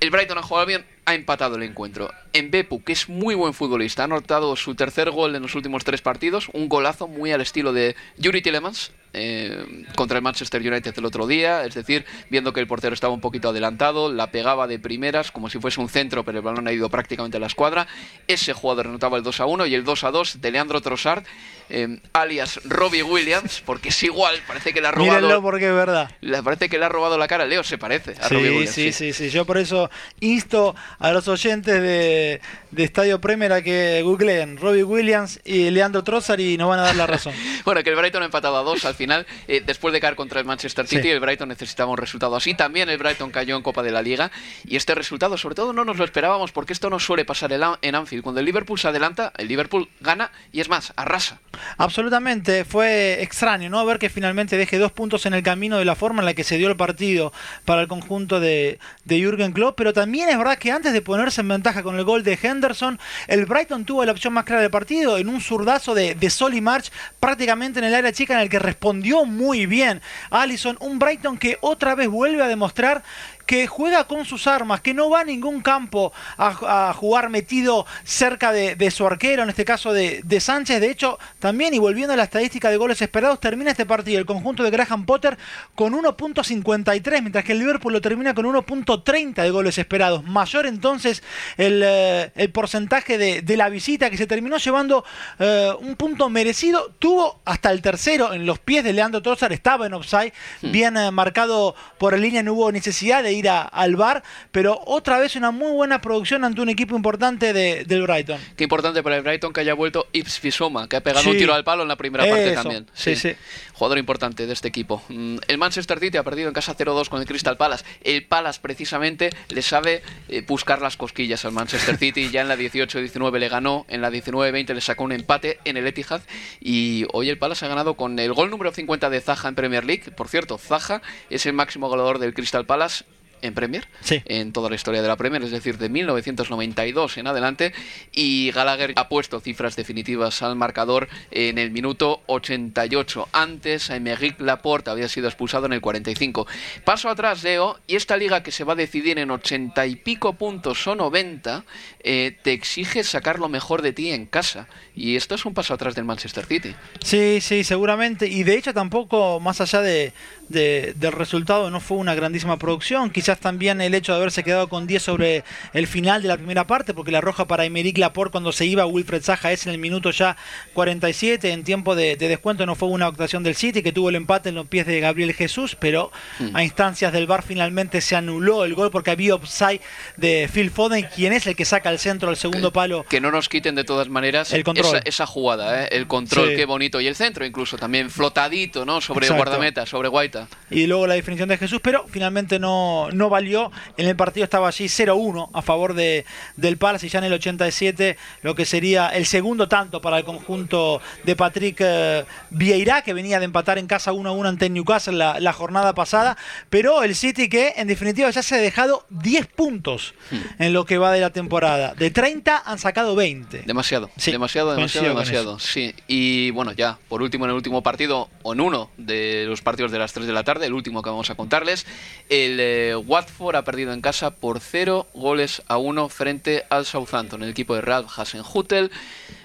el 0.00 0.10
Brighton 0.10 0.38
ha 0.38 0.42
jugado 0.42 0.66
bien, 0.66 0.86
ha 1.06 1.14
empatado 1.14 1.56
el 1.56 1.62
encuentro. 1.62 2.12
En 2.32 2.50
Bepu, 2.50 2.82
que 2.82 2.92
es 2.92 3.08
muy 3.08 3.34
buen 3.34 3.54
futbolista, 3.54 4.02
ha 4.02 4.04
anotado 4.04 4.56
su 4.56 4.74
tercer 4.74 5.10
gol 5.10 5.34
en 5.36 5.42
los 5.42 5.54
últimos 5.54 5.84
tres 5.84 6.02
partidos, 6.02 6.50
un 6.52 6.68
golazo 6.68 7.06
muy 7.06 7.32
al 7.32 7.40
estilo 7.40 7.72
de 7.72 7.94
Yuri 8.18 8.42
Tillemans, 8.42 8.92
eh, 9.18 9.86
contra 9.94 10.18
el 10.18 10.22
Manchester 10.22 10.60
United 10.60 10.92
el 10.98 11.04
otro 11.06 11.26
día, 11.26 11.64
es 11.64 11.74
decir, 11.74 12.04
viendo 12.28 12.52
que 12.52 12.60
el 12.60 12.66
portero 12.66 12.92
estaba 12.92 13.14
un 13.14 13.20
poquito 13.22 13.48
adelantado, 13.48 14.12
la 14.12 14.30
pegaba 14.30 14.66
de 14.66 14.78
primeras 14.78 15.30
como 15.30 15.48
si 15.48 15.58
fuese 15.58 15.80
un 15.80 15.88
centro, 15.88 16.22
pero 16.22 16.38
el 16.38 16.44
balón 16.44 16.68
ha 16.68 16.72
ido 16.72 16.90
prácticamente 16.90 17.38
a 17.38 17.40
la 17.40 17.46
escuadra. 17.46 17.86
Ese 18.26 18.52
jugador 18.52 18.88
anotaba 18.88 19.16
el 19.16 19.22
2 19.22 19.40
a 19.40 19.46
1 19.46 19.66
y 19.66 19.74
el 19.74 19.84
2 19.84 20.04
a 20.04 20.10
2 20.10 20.40
de 20.42 20.50
Leandro 20.50 20.82
Trossard, 20.82 21.24
eh, 21.70 21.98
alias 22.12 22.60
Robbie 22.64 23.02
Williams, 23.02 23.62
porque 23.64 23.88
es 23.88 24.02
igual, 24.02 24.36
parece 24.46 24.74
que 24.74 24.82
le 24.82 24.88
ha 24.88 24.90
robado. 24.90 25.14
Mírenlo 25.14 25.40
porque 25.40 25.68
es 25.68 25.74
verdad. 25.74 26.10
Le 26.20 26.42
parece 26.42 26.68
que 26.68 26.78
le 26.78 26.84
ha 26.84 26.90
robado 26.90 27.16
la 27.16 27.26
cara. 27.26 27.46
Leo 27.46 27.64
se 27.64 27.78
parece 27.78 28.16
a 28.20 28.28
Robbie 28.28 28.50
Williams. 28.50 28.74
Sí, 28.74 28.92
sí, 28.92 29.14
sí, 29.14 29.30
Yo 29.30 29.46
por 29.46 29.56
eso 29.56 29.88
insto 30.20 30.74
a 30.98 31.12
los 31.12 31.28
oyentes 31.28 31.80
de, 31.80 32.40
de 32.70 32.84
Estadio 32.84 33.20
Premier 33.20 33.52
a 33.52 33.62
que 33.62 34.02
googleen 34.02 34.56
Robbie 34.58 34.84
Williams 34.84 35.40
y 35.44 35.70
Leandro 35.70 36.04
Trossard 36.04 36.40
y 36.40 36.56
nos 36.56 36.68
van 36.68 36.80
a 36.80 36.82
dar 36.82 36.96
la 36.96 37.06
razón. 37.06 37.34
bueno, 37.64 37.82
que 37.82 37.90
el 37.90 37.96
Brighton 37.96 38.22
ha 38.22 38.26
empatado 38.26 38.56
a 38.56 38.62
dos 38.62 38.84
al 38.84 38.94
final 38.94 39.26
eh, 39.48 39.62
después 39.64 39.92
de 39.92 40.00
caer 40.00 40.16
contra 40.16 40.40
el 40.40 40.46
Manchester 40.46 40.86
City, 40.86 41.08
el 41.10 41.20
Brighton 41.20 41.48
necesitaba 41.48 41.90
un 41.90 41.98
resultado 41.98 42.36
así. 42.36 42.54
También 42.54 42.88
el 42.88 42.98
Brighton 42.98 43.30
cayó 43.30 43.56
en 43.56 43.62
Copa 43.62 43.82
de 43.82 43.90
la 43.90 44.02
Liga. 44.02 44.30
Y 44.64 44.76
este 44.76 44.94
resultado, 44.94 45.36
sobre 45.38 45.54
todo, 45.54 45.72
no 45.72 45.84
nos 45.84 45.96
lo 45.96 46.04
esperábamos 46.04 46.52
porque 46.52 46.72
esto 46.72 46.90
no 46.90 46.98
suele 46.98 47.24
pasar 47.24 47.46
en 47.52 47.94
Anfield. 47.94 48.22
Cuando 48.22 48.40
el 48.40 48.46
Liverpool 48.46 48.78
se 48.78 48.88
adelanta, 48.88 49.32
el 49.36 49.48
Liverpool 49.48 49.88
gana 50.00 50.32
y 50.52 50.60
es 50.60 50.68
más, 50.68 50.92
arrasa. 50.96 51.40
Absolutamente, 51.78 52.64
fue 52.64 53.22
extraño, 53.22 53.70
¿no? 53.70 53.84
Ver 53.86 53.98
que 53.98 54.10
finalmente 54.10 54.56
deje 54.56 54.78
dos 54.78 54.92
puntos 54.92 55.26
en 55.26 55.34
el 55.34 55.42
camino 55.42 55.78
de 55.78 55.84
la 55.84 55.94
forma 55.94 56.22
en 56.22 56.26
la 56.26 56.34
que 56.34 56.44
se 56.44 56.58
dio 56.58 56.68
el 56.68 56.76
partido 56.76 57.32
para 57.64 57.82
el 57.82 57.88
conjunto 57.88 58.40
de, 58.40 58.78
de 59.04 59.18
Jürgen 59.18 59.52
Klopp. 59.52 59.76
Pero 59.76 59.92
también 59.92 60.28
es 60.28 60.38
verdad 60.38 60.58
que 60.58 60.72
antes 60.72 60.85
de 60.92 61.02
ponerse 61.02 61.40
en 61.40 61.48
ventaja 61.48 61.82
con 61.82 61.96
el 61.96 62.04
gol 62.04 62.22
de 62.22 62.38
Henderson, 62.40 62.98
el 63.28 63.46
Brighton 63.46 63.84
tuvo 63.84 64.04
la 64.04 64.12
opción 64.12 64.32
más 64.32 64.44
clara 64.44 64.62
del 64.62 64.70
partido 64.70 65.18
en 65.18 65.28
un 65.28 65.40
zurdazo 65.40 65.94
de, 65.94 66.14
de 66.14 66.30
Sol 66.30 66.60
March 66.60 66.90
prácticamente 67.20 67.78
en 67.78 67.84
el 67.84 67.94
área 67.94 68.12
chica 68.12 68.34
en 68.34 68.40
el 68.40 68.48
que 68.48 68.58
respondió 68.58 69.24
muy 69.24 69.66
bien. 69.66 70.00
Allison, 70.30 70.76
un 70.80 70.98
Brighton 70.98 71.38
que 71.38 71.58
otra 71.60 71.94
vez 71.94 72.08
vuelve 72.08 72.42
a 72.42 72.48
demostrar 72.48 73.02
que 73.46 73.66
juega 73.66 74.04
con 74.04 74.24
sus 74.24 74.46
armas, 74.46 74.80
que 74.80 74.92
no 74.92 75.08
va 75.08 75.20
a 75.20 75.24
ningún 75.24 75.62
campo 75.62 76.12
a, 76.36 76.92
jugar 76.94 77.30
metido 77.30 77.86
cerca 78.04 78.52
de, 78.52 78.90
su 78.90 79.06
arquero, 79.06 79.42
en 79.44 79.50
este 79.50 79.64
caso 79.64 79.92
de, 79.92 80.40
Sánchez. 80.40 80.80
De 80.80 80.90
hecho, 80.90 81.18
también, 81.38 81.72
y 81.72 81.78
volviendo 81.78 82.12
a 82.12 82.16
la 82.16 82.24
estadística 82.24 82.70
de 82.70 82.76
goles 82.76 83.00
esperados, 83.00 83.40
termina 83.40 83.70
este 83.70 83.86
partido 83.86 84.18
el 84.18 84.26
conjunto 84.26 84.62
de 84.62 84.70
Graham 84.70 85.06
Potter 85.06 85.38
con 85.74 85.94
1.53, 85.94 87.22
mientras 87.22 87.44
que 87.44 87.52
el 87.52 87.58
Liverpool 87.60 87.92
lo 87.92 88.00
termina 88.00 88.34
con 88.34 88.44
1.30 88.44 89.42
de 89.42 89.50
goles 89.50 89.78
esperados. 89.78 90.24
Mayor 90.24 90.66
entonces 90.66 91.22
el, 91.56 91.82
eh, 91.84 92.48
porcentaje 92.52 93.18
de, 93.18 93.56
la 93.56 93.68
visita 93.70 94.10
que 94.10 94.18
se 94.18 94.26
terminó 94.26 94.58
llevando 94.58 95.04
eh, 95.38 95.72
un 95.80 95.96
punto 95.96 96.28
merecido. 96.28 96.92
Tuvo 96.98 97.40
hasta 97.44 97.70
el 97.70 97.80
tercero 97.80 98.34
en 98.34 98.44
los 98.44 98.58
pies 98.58 98.84
de 98.84 98.92
Leandro 98.92 99.22
Trossard, 99.22 99.52
estaba 99.52 99.86
en 99.86 99.94
offside, 99.94 100.32
bien 100.60 100.96
eh, 100.96 101.10
marcado 101.10 101.74
por 101.98 102.12
el 102.12 102.20
línea, 102.20 102.42
no 102.42 102.54
hubo 102.54 102.72
necesidad 102.72 103.22
de 103.22 103.35
ir 103.36 103.48
al 103.48 103.96
bar, 103.96 104.22
pero 104.50 104.80
otra 104.86 105.18
vez 105.18 105.36
una 105.36 105.50
muy 105.50 105.70
buena 105.72 106.00
producción 106.00 106.44
ante 106.44 106.60
un 106.60 106.68
equipo 106.68 106.96
importante 106.96 107.52
de, 107.52 107.84
del 107.84 108.02
Brighton. 108.02 108.40
Qué 108.56 108.64
importante 108.64 109.02
para 109.02 109.16
el 109.16 109.22
Brighton 109.22 109.52
que 109.52 109.60
haya 109.60 109.74
vuelto 109.74 110.06
Ips 110.12 110.40
Fisoma, 110.40 110.88
que 110.88 110.96
ha 110.96 111.00
pegado 111.00 111.30
un 111.30 111.36
tiro 111.36 111.54
al 111.54 111.64
palo 111.64 111.82
en 111.82 111.88
la 111.88 111.96
primera 111.96 112.24
parte 112.24 112.52
también. 112.52 112.86
Sí, 112.94 113.16
sí, 113.16 113.34
Jugador 113.74 113.98
importante 113.98 114.46
de 114.46 114.52
este 114.52 114.68
equipo. 114.68 115.02
Mm, 115.08 115.36
el 115.48 115.58
Manchester 115.58 115.98
City 115.98 116.16
ha 116.16 116.22
perdido 116.22 116.48
en 116.48 116.54
casa 116.54 116.74
0-2 116.76 117.08
con 117.08 117.20
el 117.20 117.26
Crystal 117.26 117.56
Palace. 117.56 117.84
El 118.02 118.24
Palace 118.24 118.58
precisamente 118.62 119.30
le 119.48 119.62
sabe 119.62 120.02
eh, 120.28 120.42
buscar 120.46 120.80
las 120.80 120.96
cosquillas 120.96 121.44
al 121.44 121.52
Manchester 121.52 121.96
City. 121.98 122.30
Ya 122.30 122.40
en 122.40 122.48
la 122.48 122.56
18-19 122.56 123.38
le 123.38 123.48
ganó, 123.48 123.84
en 123.88 124.00
la 124.00 124.10
19-20 124.10 124.74
le 124.74 124.80
sacó 124.80 125.04
un 125.04 125.12
empate 125.12 125.58
en 125.64 125.76
el 125.76 125.86
Etihad 125.86 126.22
y 126.60 127.06
hoy 127.12 127.28
el 127.28 127.38
Palace 127.38 127.64
ha 127.64 127.68
ganado 127.68 127.94
con 127.94 128.18
el 128.18 128.32
gol 128.32 128.50
número 128.50 128.72
50 128.72 129.10
de 129.10 129.20
Zaha 129.20 129.48
en 129.48 129.54
Premier 129.54 129.84
League. 129.84 130.10
Por 130.10 130.28
cierto, 130.28 130.58
Zaha 130.58 131.02
es 131.30 131.46
el 131.46 131.52
máximo 131.52 131.88
goleador 131.88 132.18
del 132.18 132.34
Crystal 132.34 132.66
Palace 132.66 133.04
en 133.42 133.54
Premier, 133.54 133.86
en 134.08 134.52
toda 134.52 134.68
la 134.68 134.76
historia 134.76 135.02
de 135.02 135.08
la 135.08 135.16
Premier, 135.16 135.42
es 135.42 135.50
decir, 135.50 135.78
de 135.78 135.88
1992 135.88 137.18
en 137.18 137.26
adelante, 137.26 137.72
y 138.12 138.50
Gallagher 138.50 138.92
ha 138.96 139.08
puesto 139.08 139.40
cifras 139.40 139.76
definitivas 139.76 140.42
al 140.42 140.56
marcador 140.56 141.08
en 141.30 141.58
el 141.58 141.70
minuto 141.70 142.22
88. 142.26 143.28
Antes, 143.32 143.90
Aymeric 143.90 144.40
Laporte 144.40 144.90
había 144.90 145.08
sido 145.08 145.28
expulsado 145.28 145.66
en 145.66 145.72
el 145.72 145.80
45. 145.80 146.46
Paso 146.84 147.08
atrás, 147.08 147.42
Leo, 147.42 147.78
y 147.86 147.96
esta 147.96 148.16
liga 148.16 148.42
que 148.42 148.52
se 148.52 148.64
va 148.64 148.74
a 148.74 148.76
decidir 148.76 149.18
en 149.18 149.30
80 149.30 149.86
y 149.86 149.96
pico 149.96 150.34
puntos 150.34 150.86
o 150.86 150.94
90, 150.94 151.64
eh, 152.00 152.36
te 152.42 152.52
exige 152.52 153.04
sacar 153.04 153.38
lo 153.38 153.48
mejor 153.48 153.82
de 153.82 153.92
ti 153.92 154.10
en 154.10 154.26
casa. 154.26 154.68
Y 154.94 155.16
esto 155.16 155.34
es 155.34 155.44
un 155.44 155.54
paso 155.54 155.74
atrás 155.74 155.94
del 155.94 156.04
Manchester 156.04 156.46
City. 156.46 156.74
Sí, 157.02 157.40
sí, 157.40 157.64
seguramente. 157.64 158.26
Y 158.26 158.44
de 158.44 158.56
hecho 158.56 158.72
tampoco, 158.72 159.40
más 159.40 159.60
allá 159.60 159.82
de, 159.82 160.12
del 160.48 161.12
resultado, 161.12 161.70
no 161.70 161.80
fue 161.80 161.98
una 161.98 162.14
grandísima 162.14 162.58
producción 162.58 163.10
quizás 163.10 163.25
también 163.34 163.80
el 163.80 163.94
hecho 163.94 164.12
de 164.12 164.18
haberse 164.18 164.44
quedado 164.44 164.68
con 164.68 164.86
10 164.86 165.02
sobre 165.02 165.44
el 165.72 165.86
final 165.86 166.22
de 166.22 166.28
la 166.28 166.36
primera 166.36 166.66
parte, 166.66 166.94
porque 166.94 167.10
la 167.10 167.20
roja 167.20 167.46
para 167.46 167.64
Emerick 167.64 167.98
Laporte 167.98 168.32
cuando 168.32 168.52
se 168.52 168.66
iba 168.66 168.86
Wilfred 168.86 169.22
Zaha 169.22 169.52
es 169.52 169.66
en 169.66 169.72
el 169.72 169.78
minuto 169.78 170.10
ya 170.10 170.36
47, 170.74 171.52
en 171.52 171.64
tiempo 171.64 171.94
de, 171.94 172.16
descuento 172.16 172.66
no 172.66 172.74
fue 172.74 172.88
una 172.88 173.06
actuación 173.06 173.42
del 173.42 173.56
City 173.56 173.82
que 173.82 173.92
tuvo 173.92 174.08
el 174.08 174.14
empate 174.14 174.50
en 174.50 174.54
los 174.54 174.66
pies 174.66 174.86
de 174.86 175.00
Gabriel 175.00 175.32
Jesús, 175.32 175.76
pero 175.78 176.12
mm. 176.38 176.54
a 176.54 176.62
instancias 176.62 177.12
del 177.12 177.26
VAR 177.26 177.42
finalmente 177.42 178.00
se 178.00 178.16
anuló 178.16 178.64
el 178.64 178.74
gol 178.74 178.90
porque 178.90 179.10
había 179.10 179.34
offside 179.34 179.80
de 180.16 180.48
Phil 180.52 180.70
Foden, 180.70 181.06
quien 181.14 181.32
es 181.32 181.46
el 181.46 181.56
que 181.56 181.64
saca 181.64 181.90
el 181.90 181.98
centro 181.98 182.28
al 182.28 182.36
segundo 182.36 182.72
palo. 182.72 183.04
Que 183.08 183.20
no 183.20 183.30
nos 183.30 183.48
quiten 183.48 183.74
de 183.74 183.84
todas 183.84 184.08
maneras 184.08 184.52
el 184.52 184.64
control. 184.64 185.00
Esa, 185.04 185.26
jugada, 185.26 185.84
¿eh? 185.84 185.88
el 185.92 186.06
control, 186.06 186.54
qué 186.54 186.64
bonito. 186.64 187.00
Y 187.00 187.06
el 187.06 187.16
centro 187.16 187.44
incluso 187.44 187.76
también 187.76 188.10
flotadito, 188.10 188.84
¿no? 188.84 189.00
Sobre 189.00 189.28
guardameta, 189.28 189.86
sobre 189.86 190.08
Guaita. 190.08 190.48
Y 190.70 190.86
luego 190.86 191.06
la 191.06 191.14
definición 191.14 191.48
de 191.48 191.58
Jesús, 191.58 191.80
pero 191.82 192.06
finalmente 192.08 192.58
no, 192.58 193.08
no 193.16 193.28
valió. 193.28 193.70
En 193.96 194.06
el 194.06 194.16
partido 194.16 194.44
estaba 194.44 194.68
allí 194.68 194.86
0-1 194.86 195.50
a 195.52 195.62
favor 195.62 195.94
de, 195.94 196.24
del 196.56 196.76
Palace 196.76 197.06
y 197.06 197.08
ya 197.08 197.18
en 197.18 197.24
el 197.24 197.32
87 197.32 198.16
lo 198.42 198.54
que 198.54 198.64
sería 198.64 199.08
el 199.08 199.26
segundo 199.26 199.68
tanto 199.68 200.00
para 200.00 200.18
el 200.18 200.24
conjunto 200.24 201.00
de 201.24 201.36
Patrick 201.36 201.76
eh, 201.80 202.24
Vieira, 202.50 203.02
que 203.02 203.14
venía 203.14 203.38
de 203.38 203.44
empatar 203.44 203.78
en 203.78 203.86
casa 203.86 204.12
1-1 204.12 204.48
ante 204.48 204.70
Newcastle 204.70 205.16
la, 205.16 205.40
la, 205.40 205.52
jornada 205.52 205.94
pasada, 205.94 206.36
pero 206.70 207.02
el 207.02 207.14
City 207.14 207.48
que 207.48 207.74
en 207.76 207.88
definitiva 207.88 208.30
ya 208.30 208.42
se 208.42 208.56
ha 208.56 208.58
dejado 208.58 209.06
10 209.10 209.46
puntos 209.46 210.14
hmm. 210.30 210.62
en 210.62 210.72
lo 210.72 210.84
que 210.84 210.98
va 210.98 211.12
de 211.12 211.20
la 211.20 211.30
temporada. 211.30 211.94
De 211.94 212.10
30 212.10 212.62
han 212.64 212.78
sacado 212.78 213.14
20. 213.16 213.62
Demasiado, 213.66 214.10
demasiado, 214.16 214.74
demasiado, 214.74 215.08
demasiado. 215.08 215.58
Sí, 215.58 215.94
y 216.06 216.50
bueno, 216.50 216.72
ya 216.72 216.98
por 217.08 217.22
último 217.22 217.44
en 217.44 217.50
el 217.50 217.56
último 217.56 217.82
partido, 217.82 218.28
o 218.42 218.52
en 218.52 218.60
uno 218.60 218.90
de 218.96 219.44
los 219.46 219.62
partidos 219.62 219.92
de 219.92 219.98
las 219.98 220.12
3 220.12 220.26
de 220.26 220.32
la 220.32 220.44
tarde, 220.44 220.66
el 220.66 220.74
último 220.74 221.02
que 221.02 221.10
vamos 221.10 221.30
a 221.30 221.34
contarles, 221.34 221.86
el 222.28 222.58
eh, 222.60 222.94
Watford 223.06 223.56
ha 223.56 223.62
perdido 223.62 223.92
en 223.92 224.00
casa 224.00 224.30
por 224.30 224.60
0 224.60 225.06
goles 225.14 225.62
a 225.68 225.78
1 225.78 226.08
frente 226.08 226.64
al 226.70 226.84
Southampton, 226.84 227.42
el 227.42 227.50
equipo 227.50 227.74
de 227.74 227.80
Ralph 227.80 228.18
Hasenhutel 228.18 228.90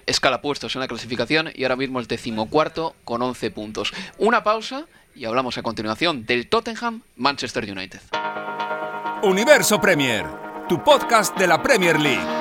escala 0.05 0.41
puestos 0.41 0.75
en 0.75 0.81
la 0.81 0.87
clasificación 0.87 1.51
y 1.53 1.63
ahora 1.63 1.75
mismo 1.75 1.99
el 1.99 2.07
decimocuarto 2.07 2.95
con 3.03 3.21
11 3.21 3.51
puntos. 3.51 3.93
Una 4.17 4.43
pausa 4.43 4.85
y 5.15 5.25
hablamos 5.25 5.57
a 5.57 5.63
continuación 5.63 6.25
del 6.25 6.47
Tottenham 6.47 7.01
Manchester 7.15 7.69
United. 7.71 8.01
Universo 9.23 9.79
Premier, 9.79 10.25
tu 10.67 10.83
podcast 10.83 11.37
de 11.37 11.47
la 11.47 11.61
Premier 11.61 11.99
League. 11.99 12.40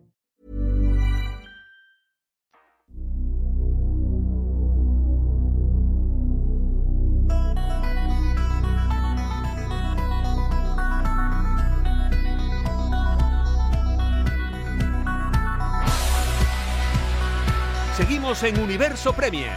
En 18.31 18.57
Universo 18.61 19.11
Premier. 19.11 19.51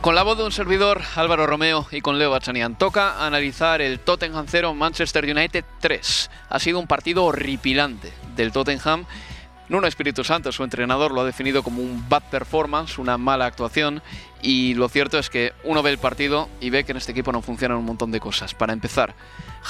Con 0.00 0.16
la 0.16 0.24
voz 0.24 0.36
de 0.36 0.44
un 0.44 0.50
servidor, 0.50 1.02
Álvaro 1.14 1.46
Romeo, 1.46 1.86
y 1.92 2.00
con 2.00 2.18
Leo 2.18 2.32
Bachanian, 2.32 2.76
toca 2.76 3.24
analizar 3.24 3.80
el 3.80 4.00
Tottenham 4.00 4.46
0, 4.48 4.74
Manchester 4.74 5.24
United 5.24 5.64
3. 5.78 6.30
Ha 6.48 6.58
sido 6.58 6.80
un 6.80 6.88
partido 6.88 7.26
horripilante 7.26 8.12
del 8.34 8.50
Tottenham. 8.50 9.06
Nuno 9.68 9.86
Espíritu 9.86 10.24
Santo, 10.24 10.50
su 10.50 10.64
entrenador, 10.64 11.12
lo 11.12 11.20
ha 11.20 11.24
definido 11.24 11.62
como 11.62 11.80
un 11.80 12.08
bad 12.08 12.24
performance, 12.24 12.98
una 12.98 13.18
mala 13.18 13.46
actuación, 13.46 14.02
y 14.44 14.74
lo 14.74 14.90
cierto 14.90 15.18
es 15.18 15.30
que 15.30 15.54
uno 15.64 15.82
ve 15.82 15.90
el 15.90 15.96
partido 15.96 16.50
y 16.60 16.68
ve 16.68 16.84
que 16.84 16.92
en 16.92 16.98
este 16.98 17.12
equipo 17.12 17.32
no 17.32 17.40
funcionan 17.40 17.78
un 17.78 17.86
montón 17.86 18.10
de 18.10 18.20
cosas. 18.20 18.52
Para 18.52 18.74
empezar, 18.74 19.14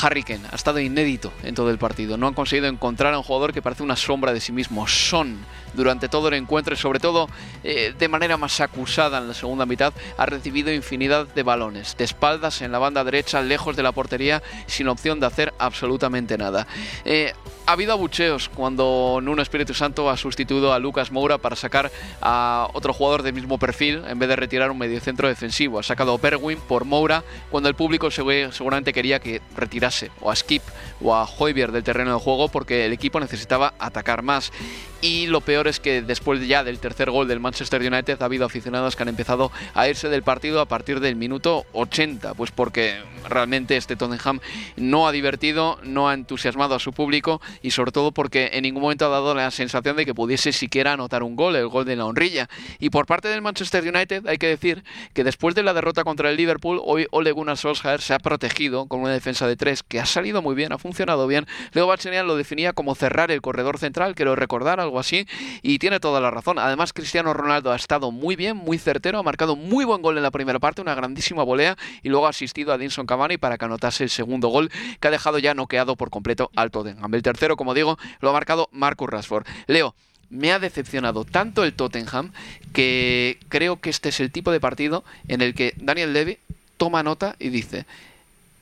Harry 0.02 0.24
Kane 0.24 0.40
ha 0.50 0.56
estado 0.56 0.80
inédito 0.80 1.32
en 1.44 1.54
todo 1.54 1.70
el 1.70 1.78
partido. 1.78 2.16
No 2.16 2.26
han 2.26 2.34
conseguido 2.34 2.66
encontrar 2.66 3.14
a 3.14 3.18
un 3.18 3.22
jugador 3.22 3.52
que 3.52 3.62
parece 3.62 3.84
una 3.84 3.94
sombra 3.94 4.32
de 4.32 4.40
sí 4.40 4.50
mismo. 4.50 4.88
Son, 4.88 5.38
durante 5.74 6.08
todo 6.08 6.26
el 6.26 6.34
encuentro 6.34 6.74
y 6.74 6.76
sobre 6.76 6.98
todo 6.98 7.28
eh, 7.62 7.94
de 7.96 8.08
manera 8.08 8.36
más 8.36 8.60
acusada 8.60 9.18
en 9.18 9.28
la 9.28 9.34
segunda 9.34 9.64
mitad, 9.64 9.92
ha 10.18 10.26
recibido 10.26 10.72
infinidad 10.72 11.28
de 11.28 11.44
balones. 11.44 11.96
De 11.96 12.02
espaldas 12.02 12.60
en 12.60 12.72
la 12.72 12.80
banda 12.80 13.04
derecha, 13.04 13.42
lejos 13.42 13.76
de 13.76 13.84
la 13.84 13.92
portería, 13.92 14.42
sin 14.66 14.88
opción 14.88 15.20
de 15.20 15.26
hacer 15.26 15.54
absolutamente 15.58 16.36
nada. 16.36 16.66
Eh, 17.04 17.32
ha 17.66 17.72
habido 17.72 17.92
abucheos 17.92 18.48
cuando 18.48 19.20
Nuno 19.22 19.40
Espíritu 19.40 19.72
Santo 19.72 20.10
ha 20.10 20.16
sustituido 20.16 20.72
a 20.72 20.78
Lucas 20.78 21.12
Moura 21.12 21.38
para 21.38 21.56
sacar 21.56 21.90
a 22.20 22.68
otro 22.74 22.92
jugador 22.92 23.22
del 23.22 23.32
mismo 23.32 23.58
perfil 23.58 24.02
en 24.06 24.18
vez 24.18 24.28
de 24.28 24.36
retirar 24.36 24.63
un 24.70 24.78
mediocentro 24.78 25.28
defensivo. 25.28 25.78
Ha 25.78 25.82
sacado 25.82 26.14
a 26.14 26.18
Perwin 26.18 26.58
por 26.58 26.84
Moura 26.84 27.22
cuando 27.50 27.68
el 27.68 27.74
público 27.74 28.10
seguramente 28.10 28.92
quería 28.92 29.20
que 29.20 29.40
retirara 29.56 29.84
o 30.20 30.30
a 30.30 30.36
Skip 30.36 30.62
o 31.02 31.14
a 31.14 31.24
Hoybier 31.24 31.72
del 31.72 31.82
terreno 31.82 32.14
de 32.14 32.20
juego 32.20 32.48
porque 32.48 32.86
el 32.86 32.92
equipo 32.92 33.20
necesitaba 33.20 33.74
atacar 33.78 34.22
más. 34.22 34.52
Y 35.00 35.26
lo 35.26 35.42
peor 35.42 35.68
es 35.68 35.80
que 35.80 36.00
después 36.00 36.46
ya 36.46 36.64
del 36.64 36.78
tercer 36.78 37.10
gol 37.10 37.28
del 37.28 37.40
Manchester 37.40 37.82
United 37.82 38.22
ha 38.22 38.24
habido 38.24 38.46
aficionados 38.46 38.96
que 38.96 39.02
han 39.02 39.10
empezado 39.10 39.52
a 39.74 39.88
irse 39.88 40.08
del 40.08 40.22
partido 40.22 40.60
a 40.60 40.66
partir 40.66 41.00
del 41.00 41.16
minuto 41.16 41.66
80, 41.72 42.34
pues 42.34 42.50
porque 42.50 43.02
realmente 43.28 43.76
este 43.76 43.96
Tottenham 43.96 44.40
no 44.76 45.06
ha 45.06 45.12
divertido, 45.12 45.78
no 45.82 46.08
ha 46.08 46.14
entusiasmado 46.14 46.74
a 46.74 46.78
su 46.78 46.92
público 46.92 47.40
y 47.62 47.70
sobre 47.70 47.92
todo 47.92 48.12
porque 48.12 48.50
en 48.52 48.62
ningún 48.62 48.82
momento 48.82 49.06
ha 49.06 49.08
dado 49.08 49.34
la 49.34 49.50
sensación 49.50 49.96
de 49.96 50.04
que 50.04 50.14
pudiese 50.14 50.52
siquiera 50.52 50.92
anotar 50.92 51.22
un 51.22 51.36
gol, 51.36 51.56
el 51.56 51.68
gol 51.68 51.84
de 51.84 51.96
la 51.96 52.06
honrilla. 52.06 52.48
Y 52.78 52.90
por 52.90 53.06
parte 53.06 53.28
del 53.28 53.42
Manchester 53.42 53.82
United 53.82 54.26
hay 54.26 54.38
que 54.38 54.46
decir 54.46 54.84
que 55.12 55.24
después 55.24 55.54
de 55.54 55.62
la 55.62 55.74
derrota 55.74 56.04
contra 56.04 56.30
el 56.30 56.36
Liverpool, 56.36 56.80
hoy 56.82 57.06
Ole 57.10 57.32
Gunnar 57.32 57.56
Solskjaer 57.56 58.00
se 58.00 58.14
ha 58.14 58.18
protegido 58.18 58.86
con 58.86 59.00
una 59.00 59.12
defensa 59.12 59.46
de 59.46 59.56
tres 59.56 59.82
que 59.82 60.00
ha 60.00 60.06
salido 60.06 60.42
muy 60.42 60.54
bien, 60.54 60.72
ha 60.72 60.78
funcionado 60.78 61.26
bien. 61.26 61.46
Leo 61.72 61.86
Bachanian 61.86 62.26
lo 62.26 62.36
definía 62.36 62.72
como 62.72 62.94
cerrar 62.94 63.30
el 63.30 63.40
corredor 63.40 63.78
central, 63.78 64.14
quiero 64.14 64.36
recordar 64.36 64.80
algo 64.80 64.98
así, 64.98 65.26
y 65.62 65.78
tiene 65.78 66.00
toda 66.00 66.20
la 66.20 66.30
razón. 66.30 66.58
Además, 66.58 66.92
Cristiano 66.92 67.32
Ronaldo 67.32 67.72
ha 67.72 67.76
estado 67.76 68.10
muy 68.10 68.36
bien, 68.36 68.56
muy 68.56 68.78
certero, 68.78 69.18
ha 69.18 69.22
marcado 69.22 69.56
muy 69.56 69.84
buen 69.84 70.02
gol 70.02 70.16
en 70.16 70.22
la 70.22 70.30
primera 70.30 70.58
parte, 70.58 70.80
una 70.80 70.94
grandísima 70.94 71.42
volea, 71.42 71.76
y 72.02 72.08
luego 72.08 72.26
ha 72.26 72.30
asistido 72.30 72.72
a 72.72 72.78
Dinson 72.78 73.06
para 73.38 73.58
que 73.58 73.64
anotase 73.64 74.04
el 74.04 74.10
segundo 74.10 74.48
gol, 74.48 74.70
que 75.00 75.08
ha 75.08 75.10
dejado 75.10 75.38
ya 75.38 75.54
noqueado 75.54 75.96
por 75.96 76.10
completo 76.10 76.50
al 76.56 76.70
Tottenham. 76.70 77.14
El 77.14 77.22
tercero, 77.22 77.56
como 77.56 77.74
digo, 77.74 77.98
lo 78.20 78.30
ha 78.30 78.32
marcado 78.32 78.68
Marcus 78.72 79.08
Rashford. 79.08 79.46
Leo, 79.66 79.94
me 80.30 80.52
ha 80.52 80.58
decepcionado 80.58 81.24
tanto 81.24 81.64
el 81.64 81.74
Tottenham 81.74 82.32
que 82.72 83.38
creo 83.48 83.80
que 83.80 83.90
este 83.90 84.08
es 84.08 84.20
el 84.20 84.32
tipo 84.32 84.50
de 84.50 84.60
partido 84.60 85.04
en 85.28 85.40
el 85.42 85.54
que 85.54 85.74
Daniel 85.76 86.12
Levy 86.12 86.38
toma 86.76 87.02
nota 87.02 87.36
y 87.38 87.50
dice, 87.50 87.86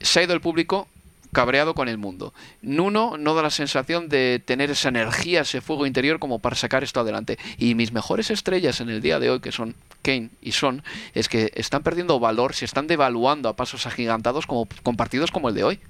se 0.00 0.20
ha 0.20 0.22
ido 0.24 0.34
el 0.34 0.40
público, 0.40 0.86
cabreado 1.32 1.74
con 1.74 1.88
el 1.88 1.96
mundo. 1.96 2.34
Nuno 2.60 3.16
no 3.16 3.34
da 3.34 3.42
la 3.42 3.50
sensación 3.50 4.10
de 4.10 4.42
tener 4.44 4.70
esa 4.70 4.90
energía, 4.90 5.40
ese 5.40 5.62
fuego 5.62 5.86
interior 5.86 6.18
como 6.18 6.40
para 6.40 6.56
sacar 6.56 6.84
esto 6.84 7.00
adelante. 7.00 7.38
Y 7.56 7.74
mis 7.74 7.92
mejores 7.92 8.30
estrellas 8.30 8.80
en 8.80 8.90
el 8.90 9.00
día 9.00 9.18
de 9.18 9.30
hoy, 9.30 9.40
que 9.40 9.50
son 9.50 9.74
Kane 10.02 10.30
y 10.40 10.52
Son, 10.52 10.82
es 11.14 11.28
que 11.28 11.52
están 11.54 11.82
perdiendo 11.82 12.18
valor, 12.20 12.54
se 12.54 12.64
están 12.64 12.86
devaluando 12.86 13.48
a 13.48 13.56
pasos 13.56 13.86
agigantados 13.86 14.46
como, 14.46 14.66
con 14.82 14.96
partidos 14.96 15.30
como 15.30 15.48
el 15.48 15.54
de 15.54 15.64
hoy. 15.64 15.80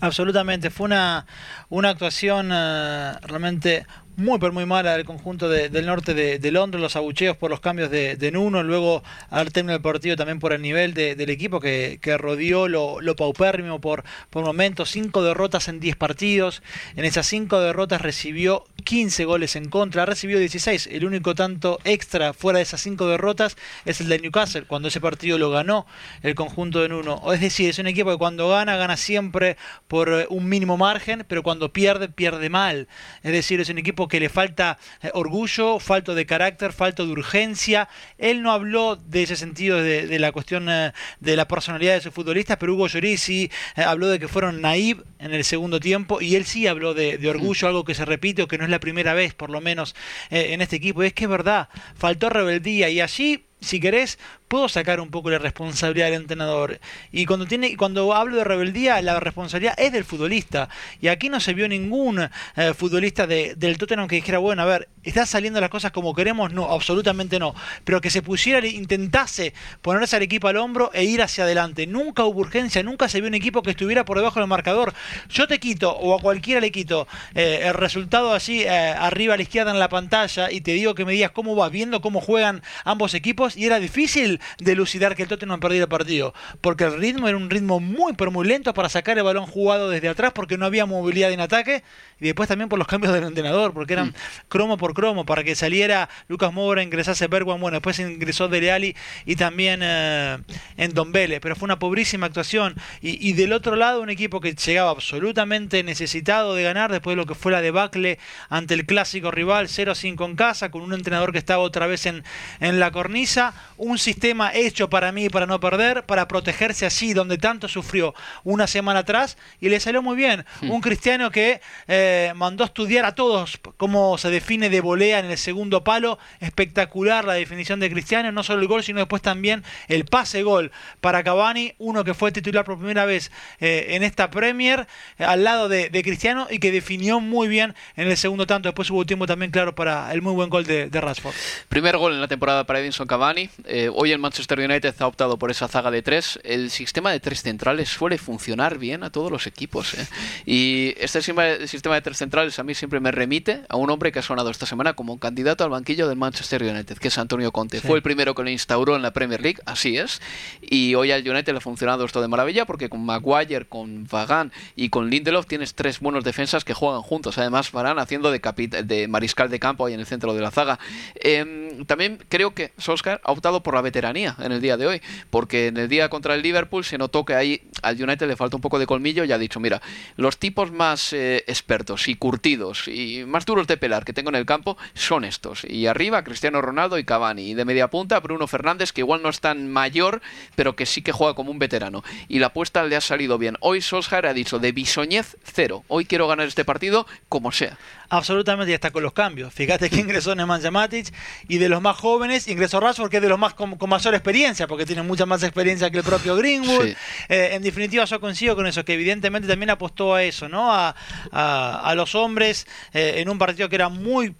Absolutamente, 0.00 0.70
fue 0.70 0.86
una, 0.86 1.26
una 1.68 1.90
actuación 1.90 2.50
eh, 2.52 3.12
realmente 3.22 3.86
muy 4.16 4.38
pero 4.38 4.52
muy 4.52 4.66
mala 4.66 4.96
del 4.96 5.04
conjunto 5.04 5.48
del 5.48 5.86
norte 5.86 6.14
de, 6.14 6.50
Londres, 6.50 6.82
los 6.82 6.96
abucheos 6.96 7.36
por 7.36 7.50
los 7.50 7.60
cambios 7.60 7.90
de, 7.90 8.30
Nuno, 8.32 8.62
luego 8.62 9.02
al 9.30 9.52
término 9.52 9.72
del 9.72 9.82
partido 9.82 10.16
también 10.16 10.38
por 10.38 10.52
el 10.52 10.60
nivel 10.62 10.94
del 10.94 11.30
equipo 11.30 11.60
que, 11.60 11.98
rodeó 12.18 12.68
lo, 12.68 13.00
lo, 13.00 13.16
paupérrimo 13.16 13.80
por, 13.80 14.04
por 14.30 14.44
momentos, 14.44 14.90
cinco 14.90 15.22
derrotas 15.22 15.68
en 15.68 15.80
10 15.80 15.96
partidos, 15.96 16.62
en 16.96 17.04
esas 17.04 17.26
cinco 17.26 17.60
derrotas 17.60 18.00
recibió 18.02 18.64
15 18.84 19.24
goles 19.24 19.56
en 19.56 19.68
contra, 19.68 20.06
recibió 20.06 20.38
16, 20.38 20.88
el 20.92 21.04
único 21.04 21.34
tanto 21.34 21.78
extra 21.84 22.32
fuera 22.32 22.58
de 22.58 22.64
esas 22.64 22.80
cinco 22.80 23.06
derrotas 23.06 23.56
es 23.84 24.00
el 24.00 24.08
de 24.08 24.18
Newcastle, 24.18 24.64
cuando 24.64 24.88
ese 24.88 25.00
partido 25.00 25.38
lo 25.38 25.50
ganó 25.50 25.86
el 26.22 26.34
conjunto 26.34 26.80
de 26.82 26.88
Nuno, 26.88 27.22
es 27.32 27.40
decir, 27.40 27.70
es 27.70 27.78
un 27.78 27.86
equipo 27.86 28.10
que 28.10 28.18
cuando 28.18 28.48
gana, 28.48 28.76
gana 28.76 28.96
siempre 28.96 29.56
por 29.88 30.08
eh, 30.08 30.26
un 30.28 30.48
mínimo 30.48 30.76
margen, 30.76 31.24
pero 31.26 31.42
cuando 31.42 31.72
pierde, 31.72 32.08
pierde 32.08 32.50
mal, 32.50 32.88
es 33.22 33.32
decir, 33.32 33.60
es 33.60 33.68
un 33.68 33.78
equipo 33.78 34.08
que 34.10 34.20
le 34.20 34.28
falta 34.28 34.78
eh, 35.02 35.10
orgullo, 35.14 35.78
falta 35.78 36.14
de 36.14 36.26
carácter, 36.26 36.74
falta 36.74 37.04
de 37.04 37.10
urgencia. 37.10 37.88
Él 38.18 38.42
no 38.42 38.52
habló 38.52 38.96
de 38.96 39.22
ese 39.22 39.36
sentido 39.36 39.82
de, 39.82 40.18
la 40.18 40.32
cuestión 40.32 40.68
eh, 40.68 40.92
de 41.20 41.36
la 41.36 41.48
personalidad 41.48 41.94
de 41.94 42.02
sus 42.02 42.12
futbolistas, 42.12 42.58
pero 42.58 42.74
Hugo 42.74 42.88
Lloris 42.88 43.22
sí 43.22 43.50
eh, 43.76 43.82
habló 43.82 44.08
de 44.08 44.18
que 44.18 44.28
fueron 44.28 44.60
naive 44.60 45.02
en 45.18 45.32
el 45.32 45.44
segundo 45.44 45.80
tiempo 45.80 46.20
y 46.20 46.36
él 46.36 46.44
sí 46.44 46.66
habló 46.66 46.92
de, 46.92 47.18
orgullo, 47.30 47.68
algo 47.68 47.84
que 47.84 47.94
se 47.94 48.04
repite 48.04 48.42
o 48.42 48.48
que 48.48 48.58
no 48.58 48.64
es 48.64 48.70
la 48.70 48.80
primera 48.80 49.14
vez, 49.14 49.32
por 49.32 49.48
lo 49.48 49.60
menos, 49.60 49.94
en 50.30 50.60
este 50.60 50.76
equipo. 50.76 51.02
Y 51.02 51.06
es 51.06 51.12
que 51.14 51.24
es 51.24 51.30
verdad, 51.30 51.68
faltó 51.94 52.28
rebeldía 52.28 52.90
y 52.90 53.00
allí 53.00 53.46
si 53.60 53.80
querés, 53.80 54.18
puedo 54.48 54.68
sacar 54.68 55.00
un 55.00 55.10
poco 55.10 55.30
la 55.30 55.38
responsabilidad 55.38 56.06
del 56.06 56.22
entrenador. 56.22 56.80
Y 57.12 57.26
cuando, 57.26 57.46
tiene, 57.46 57.76
cuando 57.76 58.14
hablo 58.14 58.36
de 58.36 58.44
rebeldía, 58.44 59.00
la 59.02 59.20
responsabilidad 59.20 59.74
es 59.78 59.92
del 59.92 60.04
futbolista. 60.04 60.68
Y 61.00 61.08
aquí 61.08 61.28
no 61.28 61.40
se 61.40 61.54
vio 61.54 61.68
ningún 61.68 62.28
eh, 62.56 62.74
futbolista 62.74 63.26
de, 63.26 63.54
del 63.54 63.78
Tottenham 63.78 64.08
que 64.08 64.16
dijera, 64.16 64.38
bueno, 64.38 64.62
a 64.62 64.66
ver, 64.66 64.88
¿están 65.02 65.26
saliendo 65.26 65.60
las 65.60 65.70
cosas 65.70 65.92
como 65.92 66.14
queremos? 66.14 66.52
No, 66.52 66.70
absolutamente 66.70 67.38
no. 67.38 67.54
Pero 67.84 68.00
que 68.00 68.10
se 68.10 68.22
pusiera, 68.22 68.66
intentase 68.66 69.54
ponerse 69.82 70.16
al 70.16 70.22
equipo 70.22 70.48
al 70.48 70.56
hombro 70.56 70.90
e 70.92 71.04
ir 71.04 71.22
hacia 71.22 71.44
adelante. 71.44 71.86
Nunca 71.86 72.24
hubo 72.24 72.40
urgencia, 72.40 72.82
nunca 72.82 73.08
se 73.08 73.20
vio 73.20 73.28
un 73.28 73.34
equipo 73.34 73.62
que 73.62 73.70
estuviera 73.70 74.04
por 74.04 74.18
debajo 74.18 74.40
del 74.40 74.48
marcador. 74.48 74.94
Yo 75.28 75.46
te 75.46 75.58
quito, 75.58 75.92
o 75.92 76.16
a 76.16 76.20
cualquiera 76.20 76.60
le 76.60 76.70
quito, 76.70 77.06
eh, 77.34 77.60
el 77.64 77.74
resultado 77.74 78.32
así 78.32 78.62
eh, 78.62 78.68
arriba 78.68 79.34
a 79.34 79.36
la 79.36 79.42
izquierda 79.42 79.70
en 79.70 79.78
la 79.78 79.88
pantalla 79.88 80.50
y 80.50 80.60
te 80.60 80.72
digo 80.72 80.94
que 80.94 81.04
me 81.04 81.12
digas 81.12 81.30
cómo 81.32 81.56
va, 81.56 81.68
viendo 81.68 82.00
cómo 82.00 82.20
juegan 82.20 82.62
ambos 82.84 83.14
equipos 83.14 83.56
y 83.56 83.66
era 83.66 83.78
difícil 83.78 84.40
delucidar 84.58 85.16
que 85.16 85.22
el 85.22 85.28
Tottenham 85.28 85.60
perdido 85.60 85.84
el 85.84 85.88
partido, 85.88 86.34
porque 86.60 86.84
el 86.84 86.98
ritmo 86.98 87.28
era 87.28 87.36
un 87.36 87.50
ritmo 87.50 87.80
muy 87.80 88.12
pero 88.14 88.30
muy 88.30 88.46
lento 88.46 88.74
para 88.74 88.88
sacar 88.88 89.18
el 89.18 89.24
balón 89.24 89.46
jugado 89.46 89.90
desde 89.90 90.08
atrás 90.08 90.32
porque 90.34 90.58
no 90.58 90.66
había 90.66 90.86
movilidad 90.86 91.32
en 91.32 91.40
ataque 91.40 91.82
y 92.20 92.26
después 92.26 92.48
también 92.48 92.68
por 92.68 92.78
los 92.78 92.86
cambios 92.86 93.12
del 93.14 93.24
entrenador, 93.24 93.72
porque 93.72 93.94
eran 93.94 94.08
mm. 94.08 94.14
cromo 94.48 94.76
por 94.76 94.89
cromo 94.94 95.24
para 95.24 95.44
que 95.44 95.54
saliera 95.54 96.08
Lucas 96.28 96.52
Moura, 96.52 96.82
ingresase 96.82 97.26
Bergman, 97.26 97.60
bueno, 97.60 97.76
después 97.76 97.98
ingresó 97.98 98.48
Dele 98.48 98.72
Alli 98.72 98.96
y 99.26 99.36
también 99.36 99.80
eh, 99.82 100.38
en 100.76 100.94
Don 100.94 101.12
Vélez, 101.12 101.40
pero 101.40 101.56
fue 101.56 101.66
una 101.66 101.78
pobrísima 101.78 102.26
actuación 102.26 102.74
y, 103.00 103.28
y, 103.28 103.32
del 103.32 103.52
otro 103.52 103.76
lado 103.76 104.00
un 104.00 104.10
equipo 104.10 104.40
que 104.40 104.54
llegaba 104.54 104.90
absolutamente 104.90 105.82
necesitado 105.82 106.54
de 106.54 106.62
ganar 106.62 106.90
después 106.90 107.12
de 107.12 107.16
lo 107.16 107.26
que 107.26 107.34
fue 107.34 107.52
la 107.52 107.60
debacle 107.60 108.18
ante 108.48 108.74
el 108.74 108.86
clásico 108.86 109.30
rival 109.30 109.68
0-5 109.68 110.24
en 110.24 110.36
casa, 110.36 110.70
con 110.70 110.82
un 110.82 110.92
entrenador 110.92 111.32
que 111.32 111.38
estaba 111.38 111.62
otra 111.62 111.86
vez 111.86 112.06
en, 112.06 112.24
en 112.60 112.80
la 112.80 112.90
cornisa, 112.90 113.54
un 113.76 113.98
sistema 113.98 114.52
hecho 114.54 114.90
para 114.90 115.12
mí 115.12 115.28
para 115.28 115.46
no 115.46 115.60
perder, 115.60 116.04
para 116.04 116.28
protegerse 116.28 116.86
así, 116.86 117.12
donde 117.14 117.38
tanto 117.38 117.68
sufrió 117.68 118.14
una 118.44 118.66
semana 118.66 119.00
atrás, 119.00 119.36
y 119.60 119.68
le 119.68 119.80
salió 119.80 120.02
muy 120.02 120.16
bien. 120.16 120.44
Hmm. 120.60 120.70
Un 120.70 120.80
cristiano 120.80 121.30
que 121.30 121.60
eh, 121.88 122.32
mandó 122.36 122.64
estudiar 122.64 123.04
a 123.04 123.14
todos 123.14 123.58
cómo 123.76 124.18
se 124.18 124.30
define 124.30 124.70
de 124.70 124.79
volea 124.80 125.18
en 125.18 125.26
el 125.26 125.38
segundo 125.38 125.84
palo. 125.84 126.18
Espectacular 126.40 127.24
la 127.24 127.34
definición 127.34 127.80
de 127.80 127.90
Cristiano, 127.90 128.32
no 128.32 128.42
solo 128.42 128.62
el 128.62 128.68
gol, 128.68 128.82
sino 128.82 128.98
después 128.98 129.22
también 129.22 129.64
el 129.88 130.04
pase-gol 130.04 130.72
para 131.00 131.22
Cavani, 131.22 131.74
uno 131.78 132.04
que 132.04 132.14
fue 132.14 132.32
titular 132.32 132.64
por 132.64 132.78
primera 132.78 133.04
vez 133.04 133.30
eh, 133.60 133.88
en 133.90 134.02
esta 134.02 134.30
Premier, 134.30 134.86
eh, 135.18 135.24
al 135.24 135.44
lado 135.44 135.68
de, 135.68 135.90
Cristiano, 136.02 136.46
y 136.50 136.58
que 136.58 136.72
definió 136.72 137.20
muy 137.20 137.48
bien 137.48 137.74
en 137.96 138.08
el 138.08 138.16
segundo 138.16 138.46
tanto. 138.46 138.68
Después 138.68 138.90
hubo 138.90 139.04
tiempo 139.04 139.26
también, 139.26 139.50
claro, 139.50 139.74
para 139.74 140.12
el 140.12 140.22
muy 140.22 140.32
buen 140.32 140.48
gol 140.48 140.64
de, 140.64 140.88
de 140.88 141.00
Rashford. 141.00 141.34
Primer 141.68 141.96
gol 141.96 142.14
en 142.14 142.20
la 142.20 142.28
temporada 142.28 142.64
para 142.64 142.80
Edinson 142.80 143.06
Cavani. 143.06 143.50
hoy 143.94 144.12
el 144.12 144.18
Manchester 144.18 144.58
United 144.58 144.94
ha 145.00 145.06
optado 145.06 145.38
por 145.38 145.50
esa 145.50 145.68
zaga 145.68 145.90
de 145.90 146.02
tres. 146.02 146.38
El 146.44 146.70
sistema 146.70 147.12
de 147.12 147.20
tres 147.20 147.42
centrales 147.42 147.88
suele 147.88 148.18
funcionar 148.18 148.78
bien 148.78 149.02
a 149.02 149.10
todos 149.10 149.30
los 149.30 149.46
equipos. 149.46 149.94
¿eh? 149.94 150.06
Y 150.46 150.94
este 150.98 151.20
sistema 151.22 151.94
de 151.94 152.00
tres 152.00 152.18
centrales 152.18 152.58
a 152.58 152.62
mí 152.62 152.74
siempre 152.74 153.00
me 153.00 153.10
remite 153.10 153.62
a 153.68 153.76
un 153.76 153.90
hombre 153.90 154.12
que 154.12 154.18
ha 154.18 154.22
sonado 154.22 154.50
esta 154.50 154.66
semana 154.70 154.94
como 154.94 155.18
candidato 155.18 155.64
al 155.64 155.70
banquillo 155.70 156.08
del 156.08 156.16
Manchester 156.16 156.62
United, 156.62 156.96
que 156.98 157.08
es 157.08 157.18
Antonio 157.18 157.52
Conte. 157.52 157.80
Fue 157.80 157.96
el 157.96 158.02
primero 158.02 158.34
que 158.34 158.42
lo 158.42 158.50
instauró 158.50 158.96
en 158.96 159.02
la 159.02 159.12
Premier 159.12 159.42
League, 159.42 159.58
así 159.66 159.98
es. 159.98 160.22
Y 160.62 160.94
hoy 160.94 161.10
al 161.10 161.28
United 161.28 161.52
le 161.52 161.58
ha 161.58 161.60
funcionado 161.60 162.04
esto 162.04 162.22
de 162.22 162.28
maravilla 162.28 162.64
porque 162.64 162.88
con 162.88 163.04
Maguire, 163.04 163.66
con 163.66 164.06
Vagan 164.06 164.52
y 164.76 164.88
con 164.88 165.10
Lindelof 165.10 165.46
tienes 165.46 165.74
tres 165.74 166.00
buenos 166.00 166.24
defensas 166.24 166.64
que 166.64 166.72
juegan 166.72 167.02
juntos. 167.02 167.36
Además, 167.38 167.72
Varane 167.72 168.00
haciendo 168.00 168.30
de, 168.30 168.40
de 168.84 169.08
mariscal 169.08 169.50
de 169.50 169.58
campo 169.58 169.86
ahí 169.86 169.94
en 169.94 170.00
el 170.00 170.06
centro 170.06 170.32
de 170.34 170.40
la 170.40 170.50
zaga. 170.50 170.78
Em, 171.16 171.84
también 171.84 172.24
creo 172.28 172.54
que 172.54 172.72
Solskjaer 172.78 173.20
ha 173.24 173.32
optado 173.32 173.62
por 173.62 173.74
la 173.74 173.82
veteranía 173.82 174.36
en 174.38 174.52
el 174.52 174.60
día 174.60 174.76
de 174.76 174.86
hoy, 174.86 175.02
porque 175.30 175.66
en 175.66 175.76
el 175.76 175.88
día 175.88 176.08
contra 176.08 176.34
el 176.34 176.42
Liverpool 176.42 176.84
se 176.84 176.96
notó 176.96 177.24
que 177.24 177.34
ahí 177.34 177.62
al 177.82 178.00
United 178.00 178.28
le 178.28 178.36
falta 178.36 178.56
un 178.56 178.62
poco 178.62 178.78
de 178.78 178.86
colmillo 178.86 179.24
y 179.24 179.32
ha 179.32 179.38
dicho, 179.38 179.58
mira, 179.58 179.82
los 180.16 180.38
tipos 180.38 180.70
más 180.70 181.12
eh, 181.12 181.44
expertos 181.48 182.06
y 182.08 182.14
curtidos 182.14 182.86
y 182.86 183.24
más 183.26 183.44
duros 183.46 183.66
de 183.66 183.76
pelar 183.76 184.04
que 184.04 184.12
tengo 184.12 184.30
en 184.30 184.36
el 184.36 184.46
campo 184.46 184.59
son 184.94 185.24
estos. 185.24 185.64
Y 185.64 185.86
arriba 185.86 186.24
Cristiano 186.24 186.60
Ronaldo 186.60 186.98
y 186.98 187.04
Cavani. 187.04 187.50
Y 187.50 187.54
de 187.54 187.64
media 187.64 187.88
punta 187.88 188.20
Bruno 188.20 188.46
Fernández, 188.46 188.92
que 188.92 189.00
igual 189.00 189.22
no 189.22 189.28
es 189.28 189.40
tan 189.40 189.70
mayor, 189.70 190.20
pero 190.54 190.76
que 190.76 190.86
sí 190.86 191.02
que 191.02 191.12
juega 191.12 191.34
como 191.34 191.50
un 191.50 191.58
veterano. 191.58 192.02
Y 192.28 192.38
la 192.38 192.48
apuesta 192.48 192.82
le 192.84 192.96
ha 192.96 193.00
salido 193.00 193.38
bien. 193.38 193.56
Hoy 193.60 193.80
Solskjaer 193.80 194.26
ha 194.26 194.34
dicho, 194.34 194.58
de 194.58 194.72
bisoñez 194.72 195.36
cero. 195.42 195.84
Hoy 195.88 196.04
quiero 196.04 196.28
ganar 196.28 196.46
este 196.46 196.64
partido 196.64 197.06
como 197.28 197.52
sea. 197.52 197.78
Absolutamente, 198.12 198.70
ya 198.70 198.74
está 198.74 198.90
con 198.90 199.04
los 199.04 199.12
cambios. 199.12 199.54
Fíjate 199.54 199.88
que 199.88 199.96
ingresó 200.00 200.34
Nemanja 200.34 200.70
Matic 200.70 201.14
y 201.48 201.58
de 201.58 201.68
los 201.68 201.80
más 201.80 201.96
jóvenes 201.96 202.48
ingresó 202.48 202.80
Rashford, 202.80 203.08
que 203.08 203.18
es 203.18 203.22
de 203.22 203.28
los 203.28 203.38
más 203.38 203.54
con, 203.54 203.78
mayor 203.88 204.14
experiencia, 204.14 204.66
porque 204.66 204.84
tiene 204.84 205.02
mucha 205.02 205.26
más 205.26 205.44
experiencia 205.44 205.90
que 205.90 205.98
el 205.98 206.04
propio 206.04 206.36
Greenwood. 206.36 206.88
Eh, 207.28 207.50
en 207.52 207.62
definitiva, 207.62 208.04
yo 208.04 208.20
coincido 208.20 208.56
con 208.56 208.66
eso, 208.66 208.84
que 208.84 208.94
evidentemente 208.94 209.46
también 209.46 209.70
apostó 209.70 210.14
a 210.14 210.24
eso, 210.24 210.48
¿no? 210.48 210.72
A, 210.72 210.94
a, 211.30 211.94
los 211.94 212.16
hombres 212.16 212.66
eh, 212.92 213.14
en 213.18 213.28
un 213.28 213.38
partido 213.38 213.68
que 213.68 213.76
era 213.76 213.88
muy 213.88 214.34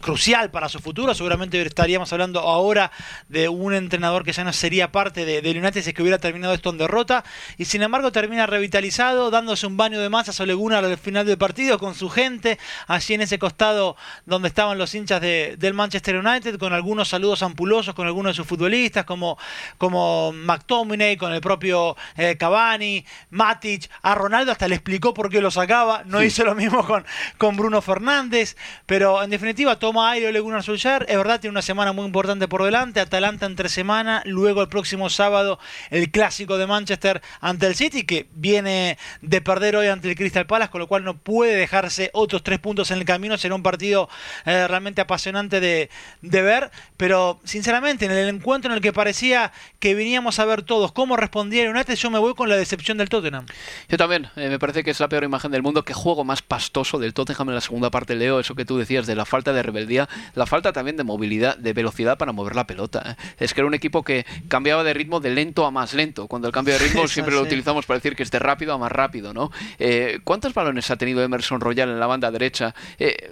crucial 0.00 0.50
para 0.50 0.68
su 0.68 0.78
futuro. 0.78 1.14
Seguramente 1.14 1.60
estaríamos 1.62 2.12
hablando 2.12 2.40
ahora 2.40 2.90
de 3.28 3.48
un 3.48 3.74
entrenador 3.74 4.24
que 4.24 4.32
ya 4.32 4.44
no 4.44 4.52
sería 4.52 4.92
parte 4.92 5.24
de, 5.24 5.42
de 5.42 5.50
United 5.50 5.82
si 5.82 5.90
es 5.90 5.94
que 5.94 6.02
hubiera 6.02 6.18
terminado 6.18 6.54
esto 6.54 6.70
en 6.70 6.78
derrota. 6.78 7.24
Y 7.56 7.64
sin 7.64 7.82
embargo 7.82 8.12
termina 8.12 8.46
revitalizado, 8.46 9.30
dándose 9.30 9.66
un 9.66 9.76
baño 9.76 10.00
de 10.00 10.08
masa 10.08 10.32
a 10.42 10.46
Gunnar 10.54 10.84
al 10.84 10.98
final 10.98 11.26
del 11.26 11.38
partido 11.38 11.78
con 11.78 11.94
su 11.94 12.08
gente, 12.08 12.58
allí 12.86 13.14
en 13.14 13.22
ese 13.22 13.38
costado 13.38 13.96
donde 14.26 14.48
estaban 14.48 14.78
los 14.78 14.94
hinchas 14.94 15.20
de, 15.20 15.56
del 15.58 15.74
Manchester 15.74 16.16
United, 16.16 16.58
con 16.58 16.72
algunos 16.72 17.08
saludos 17.08 17.42
ampulosos 17.42 17.94
con 17.94 18.06
algunos 18.06 18.32
de 18.32 18.36
sus 18.36 18.46
futbolistas, 18.46 19.04
como, 19.04 19.38
como 19.76 20.32
McTominay, 20.32 21.16
con 21.16 21.32
el 21.32 21.40
propio 21.40 21.96
eh, 22.16 22.36
Cavani, 22.38 23.04
Matic. 23.30 23.90
A 24.02 24.14
Ronaldo 24.14 24.52
hasta 24.52 24.68
le 24.68 24.74
explicó 24.74 25.14
por 25.14 25.30
qué 25.30 25.40
lo 25.40 25.50
sacaba. 25.50 26.02
No 26.04 26.22
hizo 26.22 26.44
lo 26.44 26.54
mismo 26.54 26.86
con, 26.86 27.04
con 27.36 27.56
Bruno 27.56 27.82
Fernández. 27.82 28.56
Pero 28.86 29.22
en 29.22 29.30
definitiva, 29.30 29.78
todo 29.78 29.87
toma 29.88 30.10
aire 30.10 30.28
Ole 30.28 30.40
Gunnar 30.40 30.62
Solskjaer. 30.62 31.06
Es 31.08 31.16
verdad, 31.16 31.40
tiene 31.40 31.52
una 31.52 31.62
semana 31.62 31.92
muy 31.92 32.04
importante 32.04 32.46
por 32.46 32.62
delante. 32.62 33.00
Atalanta 33.00 33.46
entre 33.46 33.70
semana. 33.70 34.20
Luego 34.26 34.60
el 34.60 34.68
próximo 34.68 35.08
sábado 35.08 35.58
el 35.88 36.10
clásico 36.10 36.58
de 36.58 36.66
Manchester 36.66 37.22
ante 37.40 37.66
el 37.66 37.74
City, 37.74 38.04
que 38.04 38.26
viene 38.34 38.98
de 39.22 39.40
perder 39.40 39.76
hoy 39.76 39.86
ante 39.86 40.10
el 40.10 40.14
Crystal 40.14 40.46
Palace, 40.46 40.70
con 40.70 40.82
lo 40.82 40.88
cual 40.88 41.04
no 41.04 41.16
puede 41.16 41.56
dejarse 41.56 42.10
otros 42.12 42.42
tres 42.42 42.58
puntos 42.58 42.90
en 42.90 42.98
el 42.98 43.06
camino. 43.06 43.38
Será 43.38 43.54
un 43.54 43.62
partido 43.62 44.10
eh, 44.44 44.68
realmente 44.68 45.00
apasionante 45.00 45.58
de, 45.58 45.88
ver. 46.20 46.70
Pero 46.98 47.40
sinceramente, 47.44 48.04
en 48.04 48.10
el 48.10 48.28
encuentro 48.28 48.70
en 48.70 48.76
el 48.76 48.82
que 48.82 48.92
parecía 48.92 49.52
que 49.78 49.94
veníamos 49.94 50.38
a 50.38 50.44
ver 50.44 50.60
todos 50.64 50.92
cómo 50.92 51.16
respondía 51.16 51.62
el 51.62 51.70
United, 51.70 51.94
yo 51.94 52.10
me 52.10 52.18
voy 52.18 52.34
con 52.34 52.50
la 52.50 52.56
decepción 52.56 52.98
del 52.98 53.08
Tottenham. 53.08 53.46
Yo 53.88 53.96
también. 53.96 54.28
Eh, 54.36 54.50
me 54.50 54.58
parece 54.58 54.84
que 54.84 54.90
es 54.90 55.00
la 55.00 55.08
peor 55.08 55.24
imagen 55.24 55.50
del 55.50 55.62
mundo. 55.62 55.82
Que 55.82 55.94
juego 55.94 56.24
más 56.24 56.42
pastoso 56.42 56.98
del 56.98 57.14
Tottenham 57.14 57.48
en 57.48 57.54
la 57.54 57.62
segunda 57.62 57.90
parte, 57.90 58.14
Leo. 58.14 58.38
Eso 58.38 58.54
que 58.54 58.66
tú 58.66 58.76
decías 58.76 59.06
de 59.06 59.14
la 59.14 59.24
falta 59.24 59.54
de 59.54 59.62
día 59.86 60.08
la 60.34 60.46
falta 60.46 60.72
también 60.72 60.96
de 60.96 61.04
movilidad, 61.04 61.56
de 61.56 61.72
velocidad 61.72 62.18
para 62.18 62.32
mover 62.32 62.56
la 62.56 62.66
pelota. 62.66 63.16
¿eh? 63.18 63.34
Es 63.38 63.54
que 63.54 63.60
era 63.60 63.68
un 63.68 63.74
equipo 63.74 64.02
que 64.02 64.26
cambiaba 64.48 64.84
de 64.84 64.94
ritmo 64.94 65.20
de 65.20 65.30
lento 65.30 65.66
a 65.66 65.70
más 65.70 65.94
lento. 65.94 66.26
Cuando 66.26 66.48
el 66.48 66.52
cambio 66.52 66.74
de 66.74 66.80
ritmo 66.80 67.06
siempre 67.08 67.34
lo 67.34 67.42
utilizamos 67.42 67.86
para 67.86 67.98
decir 67.98 68.16
que 68.16 68.22
es 68.22 68.30
de 68.30 68.38
rápido 68.38 68.72
a 68.72 68.78
más 68.78 68.92
rápido, 68.92 69.32
¿no? 69.32 69.50
Eh, 69.78 70.20
¿Cuántos 70.24 70.54
balones 70.54 70.90
ha 70.90 70.96
tenido 70.96 71.22
Emerson 71.22 71.60
Royal 71.60 71.88
en 71.88 72.00
la 72.00 72.06
banda 72.06 72.30
derecha? 72.30 72.74
Eh, 72.98 73.30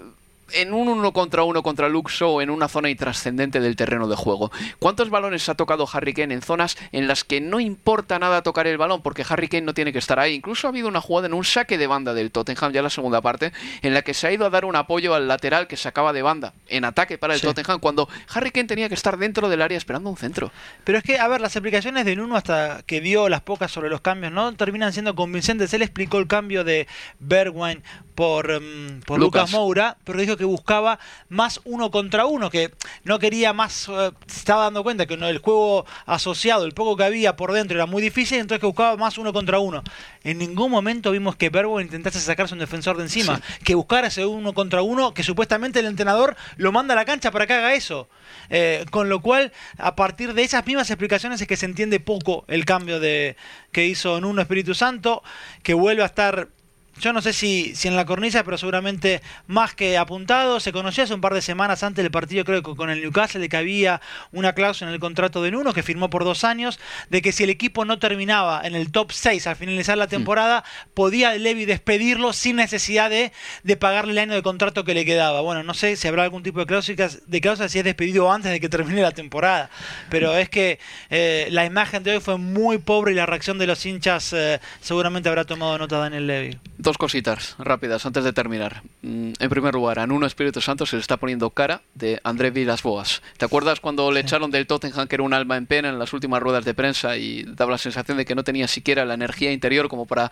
en 0.52 0.72
un 0.72 0.88
uno 0.88 1.12
contra 1.12 1.42
uno 1.42 1.62
contra 1.62 1.88
Luxo 1.88 2.40
en 2.40 2.50
una 2.50 2.68
zona 2.68 2.90
intrascendente 2.90 3.60
del 3.60 3.76
terreno 3.76 4.08
de 4.08 4.16
juego. 4.16 4.50
¿Cuántos 4.78 5.10
balones 5.10 5.48
ha 5.48 5.54
tocado 5.54 5.88
Harry 5.92 6.14
Kane 6.14 6.34
en 6.34 6.42
zonas 6.42 6.76
en 6.92 7.08
las 7.08 7.24
que 7.24 7.40
no 7.40 7.60
importa 7.60 8.18
nada 8.18 8.42
tocar 8.42 8.66
el 8.66 8.78
balón 8.78 9.02
porque 9.02 9.24
Harry 9.28 9.48
Kane 9.48 9.62
no 9.62 9.74
tiene 9.74 9.92
que 9.92 9.98
estar 9.98 10.18
ahí? 10.18 10.34
Incluso 10.34 10.66
ha 10.66 10.70
habido 10.70 10.88
una 10.88 11.00
jugada 11.00 11.26
en 11.26 11.34
un 11.34 11.44
saque 11.44 11.78
de 11.78 11.86
banda 11.86 12.14
del 12.14 12.30
Tottenham, 12.30 12.72
ya 12.72 12.82
la 12.82 12.90
segunda 12.90 13.20
parte, 13.20 13.52
en 13.82 13.94
la 13.94 14.02
que 14.02 14.14
se 14.14 14.26
ha 14.26 14.32
ido 14.32 14.46
a 14.46 14.50
dar 14.50 14.64
un 14.64 14.76
apoyo 14.76 15.14
al 15.14 15.28
lateral 15.28 15.66
que 15.66 15.76
sacaba 15.76 16.12
de 16.12 16.22
banda 16.22 16.52
en 16.68 16.84
ataque 16.84 17.18
para 17.18 17.34
el 17.34 17.40
Tottenham 17.40 17.80
cuando 17.80 18.08
Harry 18.32 18.50
Kane 18.50 18.66
tenía 18.66 18.88
que 18.88 18.94
estar 18.94 19.18
dentro 19.18 19.48
del 19.48 19.62
área 19.62 19.78
esperando 19.78 20.10
un 20.10 20.16
centro. 20.16 20.52
Pero 20.84 20.98
es 20.98 21.04
que, 21.04 21.18
a 21.18 21.28
ver, 21.28 21.40
las 21.40 21.56
explicaciones 21.56 22.04
del 22.04 22.20
uno 22.20 22.36
hasta 22.36 22.82
que 22.86 23.00
dio 23.00 23.28
las 23.28 23.40
pocas 23.40 23.70
sobre 23.70 23.90
los 23.90 24.00
cambios 24.00 24.32
no 24.32 24.54
terminan 24.54 24.92
siendo 24.92 25.14
convincentes. 25.14 25.72
Él 25.74 25.82
explicó 25.82 26.18
el 26.18 26.26
cambio 26.26 26.64
de 26.64 26.86
Bergwijn 27.18 27.82
por, 28.14 28.50
em, 28.50 29.00
por 29.00 29.18
Lucas. 29.20 29.50
Moura, 29.50 29.96
pero 30.04 30.18
dijo 30.18 30.35
que 30.36 30.44
buscaba 30.44 30.98
más 31.28 31.60
uno 31.64 31.90
contra 31.90 32.26
uno, 32.26 32.50
que 32.50 32.72
no 33.04 33.18
quería 33.18 33.52
más, 33.52 33.88
eh, 33.88 34.10
se 34.26 34.38
estaba 34.38 34.64
dando 34.64 34.82
cuenta 34.82 35.06
que 35.06 35.14
el 35.14 35.38
juego 35.38 35.86
asociado, 36.06 36.64
el 36.64 36.72
poco 36.72 36.96
que 36.96 37.04
había 37.04 37.36
por 37.36 37.52
dentro 37.52 37.76
era 37.76 37.86
muy 37.86 38.02
difícil, 38.02 38.38
entonces 38.38 38.60
que 38.60 38.66
buscaba 38.66 38.96
más 38.96 39.18
uno 39.18 39.32
contra 39.32 39.58
uno. 39.58 39.82
En 40.24 40.38
ningún 40.38 40.70
momento 40.70 41.10
vimos 41.10 41.36
que 41.36 41.50
Berbo 41.50 41.80
intentase 41.80 42.20
sacarse 42.20 42.54
un 42.54 42.60
defensor 42.60 42.96
de 42.96 43.04
encima, 43.04 43.40
que 43.64 43.74
buscara 43.74 44.08
ese 44.08 44.26
uno 44.26 44.52
contra 44.52 44.82
uno, 44.82 45.14
que 45.14 45.22
supuestamente 45.22 45.80
el 45.80 45.86
entrenador 45.86 46.36
lo 46.56 46.72
manda 46.72 46.94
a 46.94 46.96
la 46.96 47.04
cancha 47.04 47.30
para 47.30 47.46
que 47.46 47.54
haga 47.54 47.74
eso. 47.74 48.08
Eh, 48.50 48.84
con 48.90 49.08
lo 49.08 49.20
cual, 49.20 49.52
a 49.78 49.94
partir 49.96 50.34
de 50.34 50.42
esas 50.42 50.66
mismas 50.66 50.90
explicaciones 50.90 51.40
es 51.40 51.46
que 51.46 51.56
se 51.56 51.66
entiende 51.66 52.00
poco 52.00 52.44
el 52.48 52.64
cambio 52.64 53.00
de 53.00 53.36
que 53.72 53.86
hizo 53.86 54.18
en 54.18 54.24
uno 54.24 54.42
Espíritu 54.42 54.74
Santo, 54.74 55.22
que 55.62 55.74
vuelve 55.74 56.02
a 56.02 56.06
estar 56.06 56.48
yo 56.98 57.12
no 57.12 57.20
sé 57.20 57.32
si, 57.32 57.74
si 57.74 57.88
en 57.88 57.96
la 57.96 58.06
cornisa, 58.06 58.42
pero 58.44 58.56
seguramente 58.58 59.20
más 59.46 59.74
que 59.74 59.98
apuntado. 59.98 60.60
Se 60.60 60.72
conoció 60.72 61.04
hace 61.04 61.14
un 61.14 61.20
par 61.20 61.34
de 61.34 61.42
semanas 61.42 61.82
antes 61.82 62.02
del 62.02 62.10
partido, 62.10 62.44
creo 62.44 62.62
que 62.62 62.74
con 62.74 62.90
el 62.90 63.00
Newcastle, 63.00 63.40
de 63.40 63.48
que 63.48 63.56
había 63.56 64.00
una 64.32 64.54
cláusula 64.54 64.90
en 64.90 64.94
el 64.94 65.00
contrato 65.00 65.42
de 65.42 65.50
Nuno, 65.50 65.72
que 65.72 65.82
firmó 65.82 66.10
por 66.10 66.24
dos 66.24 66.44
años, 66.44 66.78
de 67.10 67.22
que 67.22 67.32
si 67.32 67.44
el 67.44 67.50
equipo 67.50 67.84
no 67.84 67.98
terminaba 67.98 68.62
en 68.64 68.74
el 68.74 68.90
top 68.90 69.12
6 69.12 69.46
al 69.46 69.56
finalizar 69.56 69.98
la 69.98 70.06
mm. 70.06 70.10
temporada, 70.10 70.64
podía 70.94 71.34
Levy 71.34 71.64
despedirlo 71.64 72.32
sin 72.32 72.56
necesidad 72.56 73.10
de, 73.10 73.32
de, 73.62 73.76
pagarle 73.76 74.12
el 74.12 74.18
año 74.18 74.34
de 74.34 74.42
contrato 74.42 74.84
que 74.84 74.94
le 74.94 75.04
quedaba. 75.04 75.40
Bueno, 75.42 75.62
no 75.62 75.74
sé 75.74 75.96
si 75.96 76.08
habrá 76.08 76.22
algún 76.22 76.42
tipo 76.42 76.60
de 76.60 76.66
cláusula, 76.66 77.08
de 77.26 77.40
cláusula 77.40 77.68
si 77.68 77.78
es 77.78 77.84
despedido 77.84 78.32
antes 78.32 78.50
de 78.50 78.60
que 78.60 78.68
termine 78.68 79.02
la 79.02 79.12
temporada. 79.12 79.70
Pero 80.08 80.36
es 80.36 80.48
que 80.48 80.78
eh, 81.10 81.48
la 81.50 81.64
imagen 81.64 82.02
de 82.02 82.12
hoy 82.12 82.20
fue 82.20 82.38
muy 82.38 82.78
pobre 82.78 83.12
y 83.12 83.14
la 83.14 83.26
reacción 83.26 83.58
de 83.58 83.66
los 83.66 83.84
hinchas 83.84 84.32
eh, 84.32 84.60
seguramente 84.80 85.28
habrá 85.28 85.44
tomado 85.44 85.76
nota 85.78 85.98
Daniel 85.98 86.26
Levy. 86.26 86.58
Dos 86.86 86.98
cositas 86.98 87.56
rápidas 87.58 88.06
antes 88.06 88.22
de 88.22 88.32
terminar. 88.32 88.84
Mm, 89.02 89.32
en 89.40 89.48
primer 89.50 89.74
lugar, 89.74 89.98
a 89.98 90.06
Nuno 90.06 90.24
Espíritu 90.24 90.60
Santo 90.60 90.86
se 90.86 90.94
le 90.94 91.00
está 91.00 91.16
poniendo 91.16 91.50
cara 91.50 91.82
de 91.94 92.20
André 92.22 92.52
Villas-Boas. 92.52 93.22
¿Te 93.38 93.44
acuerdas 93.44 93.80
cuando 93.80 94.12
le 94.12 94.20
echaron 94.20 94.52
del 94.52 94.68
Tottenham 94.68 95.08
que 95.08 95.16
era 95.16 95.24
un 95.24 95.34
alma 95.34 95.56
en 95.56 95.66
pena 95.66 95.88
en 95.88 95.98
las 95.98 96.12
últimas 96.12 96.40
ruedas 96.40 96.64
de 96.64 96.74
prensa 96.74 97.16
y 97.16 97.42
daba 97.42 97.72
la 97.72 97.78
sensación 97.78 98.18
de 98.18 98.24
que 98.24 98.36
no 98.36 98.44
tenía 98.44 98.68
siquiera 98.68 99.04
la 99.04 99.14
energía 99.14 99.50
interior 99.50 99.88
como 99.88 100.06
para 100.06 100.30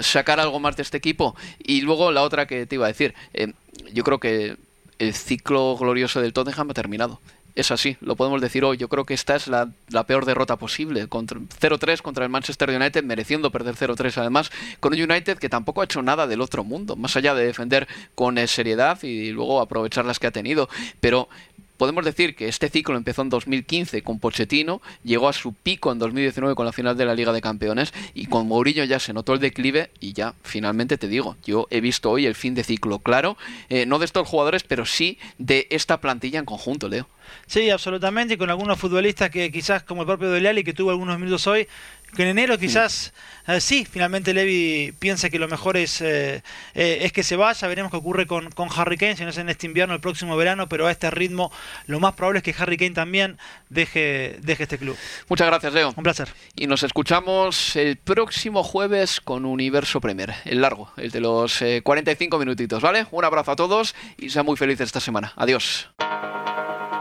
sacar 0.00 0.40
algo 0.40 0.58
más 0.58 0.74
de 0.74 0.82
este 0.82 0.96
equipo? 0.96 1.36
Y 1.62 1.82
luego 1.82 2.10
la 2.10 2.22
otra 2.22 2.48
que 2.48 2.66
te 2.66 2.74
iba 2.74 2.86
a 2.86 2.88
decir, 2.88 3.14
eh, 3.32 3.52
yo 3.92 4.02
creo 4.02 4.18
que 4.18 4.56
el 4.98 5.14
ciclo 5.14 5.76
glorioso 5.76 6.20
del 6.20 6.32
Tottenham 6.32 6.68
ha 6.68 6.74
terminado 6.74 7.20
es 7.56 7.70
así, 7.70 7.96
lo 8.00 8.16
podemos 8.16 8.40
decir 8.40 8.64
hoy. 8.64 8.76
Yo 8.76 8.88
creo 8.88 9.04
que 9.04 9.14
esta 9.14 9.34
es 9.34 9.48
la, 9.48 9.72
peor 10.06 10.26
derrota 10.26 10.56
posible. 10.56 11.08
0-3 11.08 12.02
contra 12.02 12.24
el 12.24 12.30
Manchester 12.30 12.70
United, 12.70 13.02
mereciendo 13.02 13.50
perder 13.50 13.74
0-3 13.74 14.18
además, 14.18 14.52
con 14.78 14.92
un 14.92 15.10
United 15.10 15.38
que 15.38 15.48
tampoco 15.48 15.80
ha 15.80 15.84
hecho 15.84 16.02
nada 16.02 16.26
del 16.26 16.42
otro 16.42 16.64
mundo, 16.64 16.96
más 16.96 17.16
allá 17.16 17.34
de 17.34 17.46
defender 17.46 17.88
con 18.14 18.36
eh, 18.36 18.46
seriedad 18.46 19.02
y 19.02 19.30
luego 19.30 19.60
aprovechar 19.60 20.04
las 20.04 20.18
que 20.18 20.26
ha 20.26 20.30
tenido. 20.30 20.68
Pero 21.00 21.28
podemos 21.76 22.04
decir 22.04 22.34
que 22.34 22.48
este 22.48 22.68
ciclo 22.68 22.96
empezó 22.96 23.22
en 23.22 23.28
2015 23.28 24.02
con 24.02 24.18
Pochettino, 24.18 24.80
llegó 25.04 25.28
a 25.28 25.32
su 25.32 25.52
pico 25.52 25.92
en 25.92 25.98
2019 25.98 26.54
con 26.54 26.66
la 26.66 26.72
final 26.72 26.96
de 26.96 27.04
la 27.04 27.14
Liga 27.14 27.32
de 27.32 27.40
Campeones 27.40 27.92
y 28.14 28.26
con 28.26 28.48
Mourinho 28.48 28.84
ya 28.84 28.98
se 28.98 29.12
notó 29.12 29.34
el 29.34 29.40
declive 29.40 29.90
y 30.00 30.12
ya 30.12 30.34
finalmente 30.42 30.98
te 30.98 31.08
digo, 31.08 31.36
yo 31.44 31.66
he 31.70 31.80
visto 31.80 32.10
hoy 32.10 32.26
el 32.26 32.34
fin 32.34 32.54
de 32.54 32.64
ciclo 32.64 32.98
claro, 32.98 33.36
eh, 33.68 33.86
no 33.86 33.98
de 33.98 34.04
estos 34.04 34.28
jugadores, 34.28 34.62
pero 34.62 34.86
sí 34.86 35.18
de 35.38 35.66
esta 35.70 36.00
plantilla 36.00 36.38
en 36.38 36.44
conjunto, 36.44 36.88
Leo. 36.88 37.08
Sí, 37.46 37.70
absolutamente, 37.70 38.34
y 38.34 38.36
con 38.36 38.50
algunos 38.50 38.78
futbolistas 38.78 39.30
que 39.30 39.50
quizás 39.50 39.82
como 39.82 40.02
el 40.02 40.06
propio 40.06 40.30
Dele 40.30 40.64
que 40.64 40.72
tuvo 40.72 40.90
algunos 40.90 41.18
minutos 41.18 41.46
hoy, 41.46 41.66
que 42.14 42.22
en 42.22 42.28
enero 42.28 42.58
quizás 42.58 43.12
eh, 43.46 43.60
sí, 43.60 43.86
finalmente 43.88 44.34
Levy 44.34 44.92
piensa 44.98 45.30
que 45.30 45.38
lo 45.38 45.48
mejor 45.48 45.76
es, 45.76 46.00
eh, 46.00 46.42
eh, 46.74 46.98
es 47.02 47.12
que 47.12 47.22
se 47.22 47.36
vaya, 47.36 47.68
veremos 47.68 47.90
qué 47.90 47.96
ocurre 47.96 48.26
con, 48.26 48.50
con 48.50 48.68
Harry 48.74 48.96
Kane, 48.96 49.16
si 49.16 49.22
no 49.22 49.30
es 49.30 49.38
en 49.38 49.48
este 49.48 49.66
invierno, 49.66 49.94
el 49.94 50.00
próximo 50.00 50.36
verano, 50.36 50.68
pero 50.68 50.86
a 50.86 50.90
este 50.90 51.10
ritmo 51.10 51.52
lo 51.86 52.00
más 52.00 52.14
probable 52.14 52.38
es 52.38 52.42
que 52.42 52.54
Harry 52.58 52.76
Kane 52.76 52.90
también 52.90 53.38
deje, 53.68 54.38
deje 54.40 54.64
este 54.64 54.78
club. 54.78 54.96
Muchas 55.28 55.46
gracias, 55.46 55.72
Leo. 55.72 55.94
Un 55.96 56.02
placer. 56.02 56.28
Y 56.56 56.66
nos 56.66 56.82
escuchamos 56.82 57.76
el 57.76 57.96
próximo 57.96 58.64
jueves 58.64 59.20
con 59.20 59.44
Universo 59.44 60.00
Premier, 60.00 60.34
el 60.44 60.60
largo, 60.60 60.90
el 60.96 61.10
de 61.10 61.20
los 61.20 61.62
45 61.82 62.38
minutitos, 62.38 62.82
¿vale? 62.82 63.06
Un 63.12 63.24
abrazo 63.24 63.52
a 63.52 63.56
todos 63.56 63.94
y 64.18 64.30
sean 64.30 64.44
muy 64.44 64.56
felices 64.56 64.86
esta 64.86 65.00
semana. 65.00 65.32
Adiós. 65.36 65.90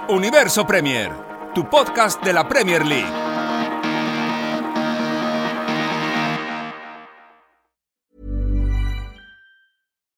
Universo 0.09 0.67
Premier, 0.67 1.11
tu 1.55 1.67
podcast 1.67 2.23
de 2.23 2.33
la 2.33 2.47
Premier 2.47 2.85
League. 2.85 3.24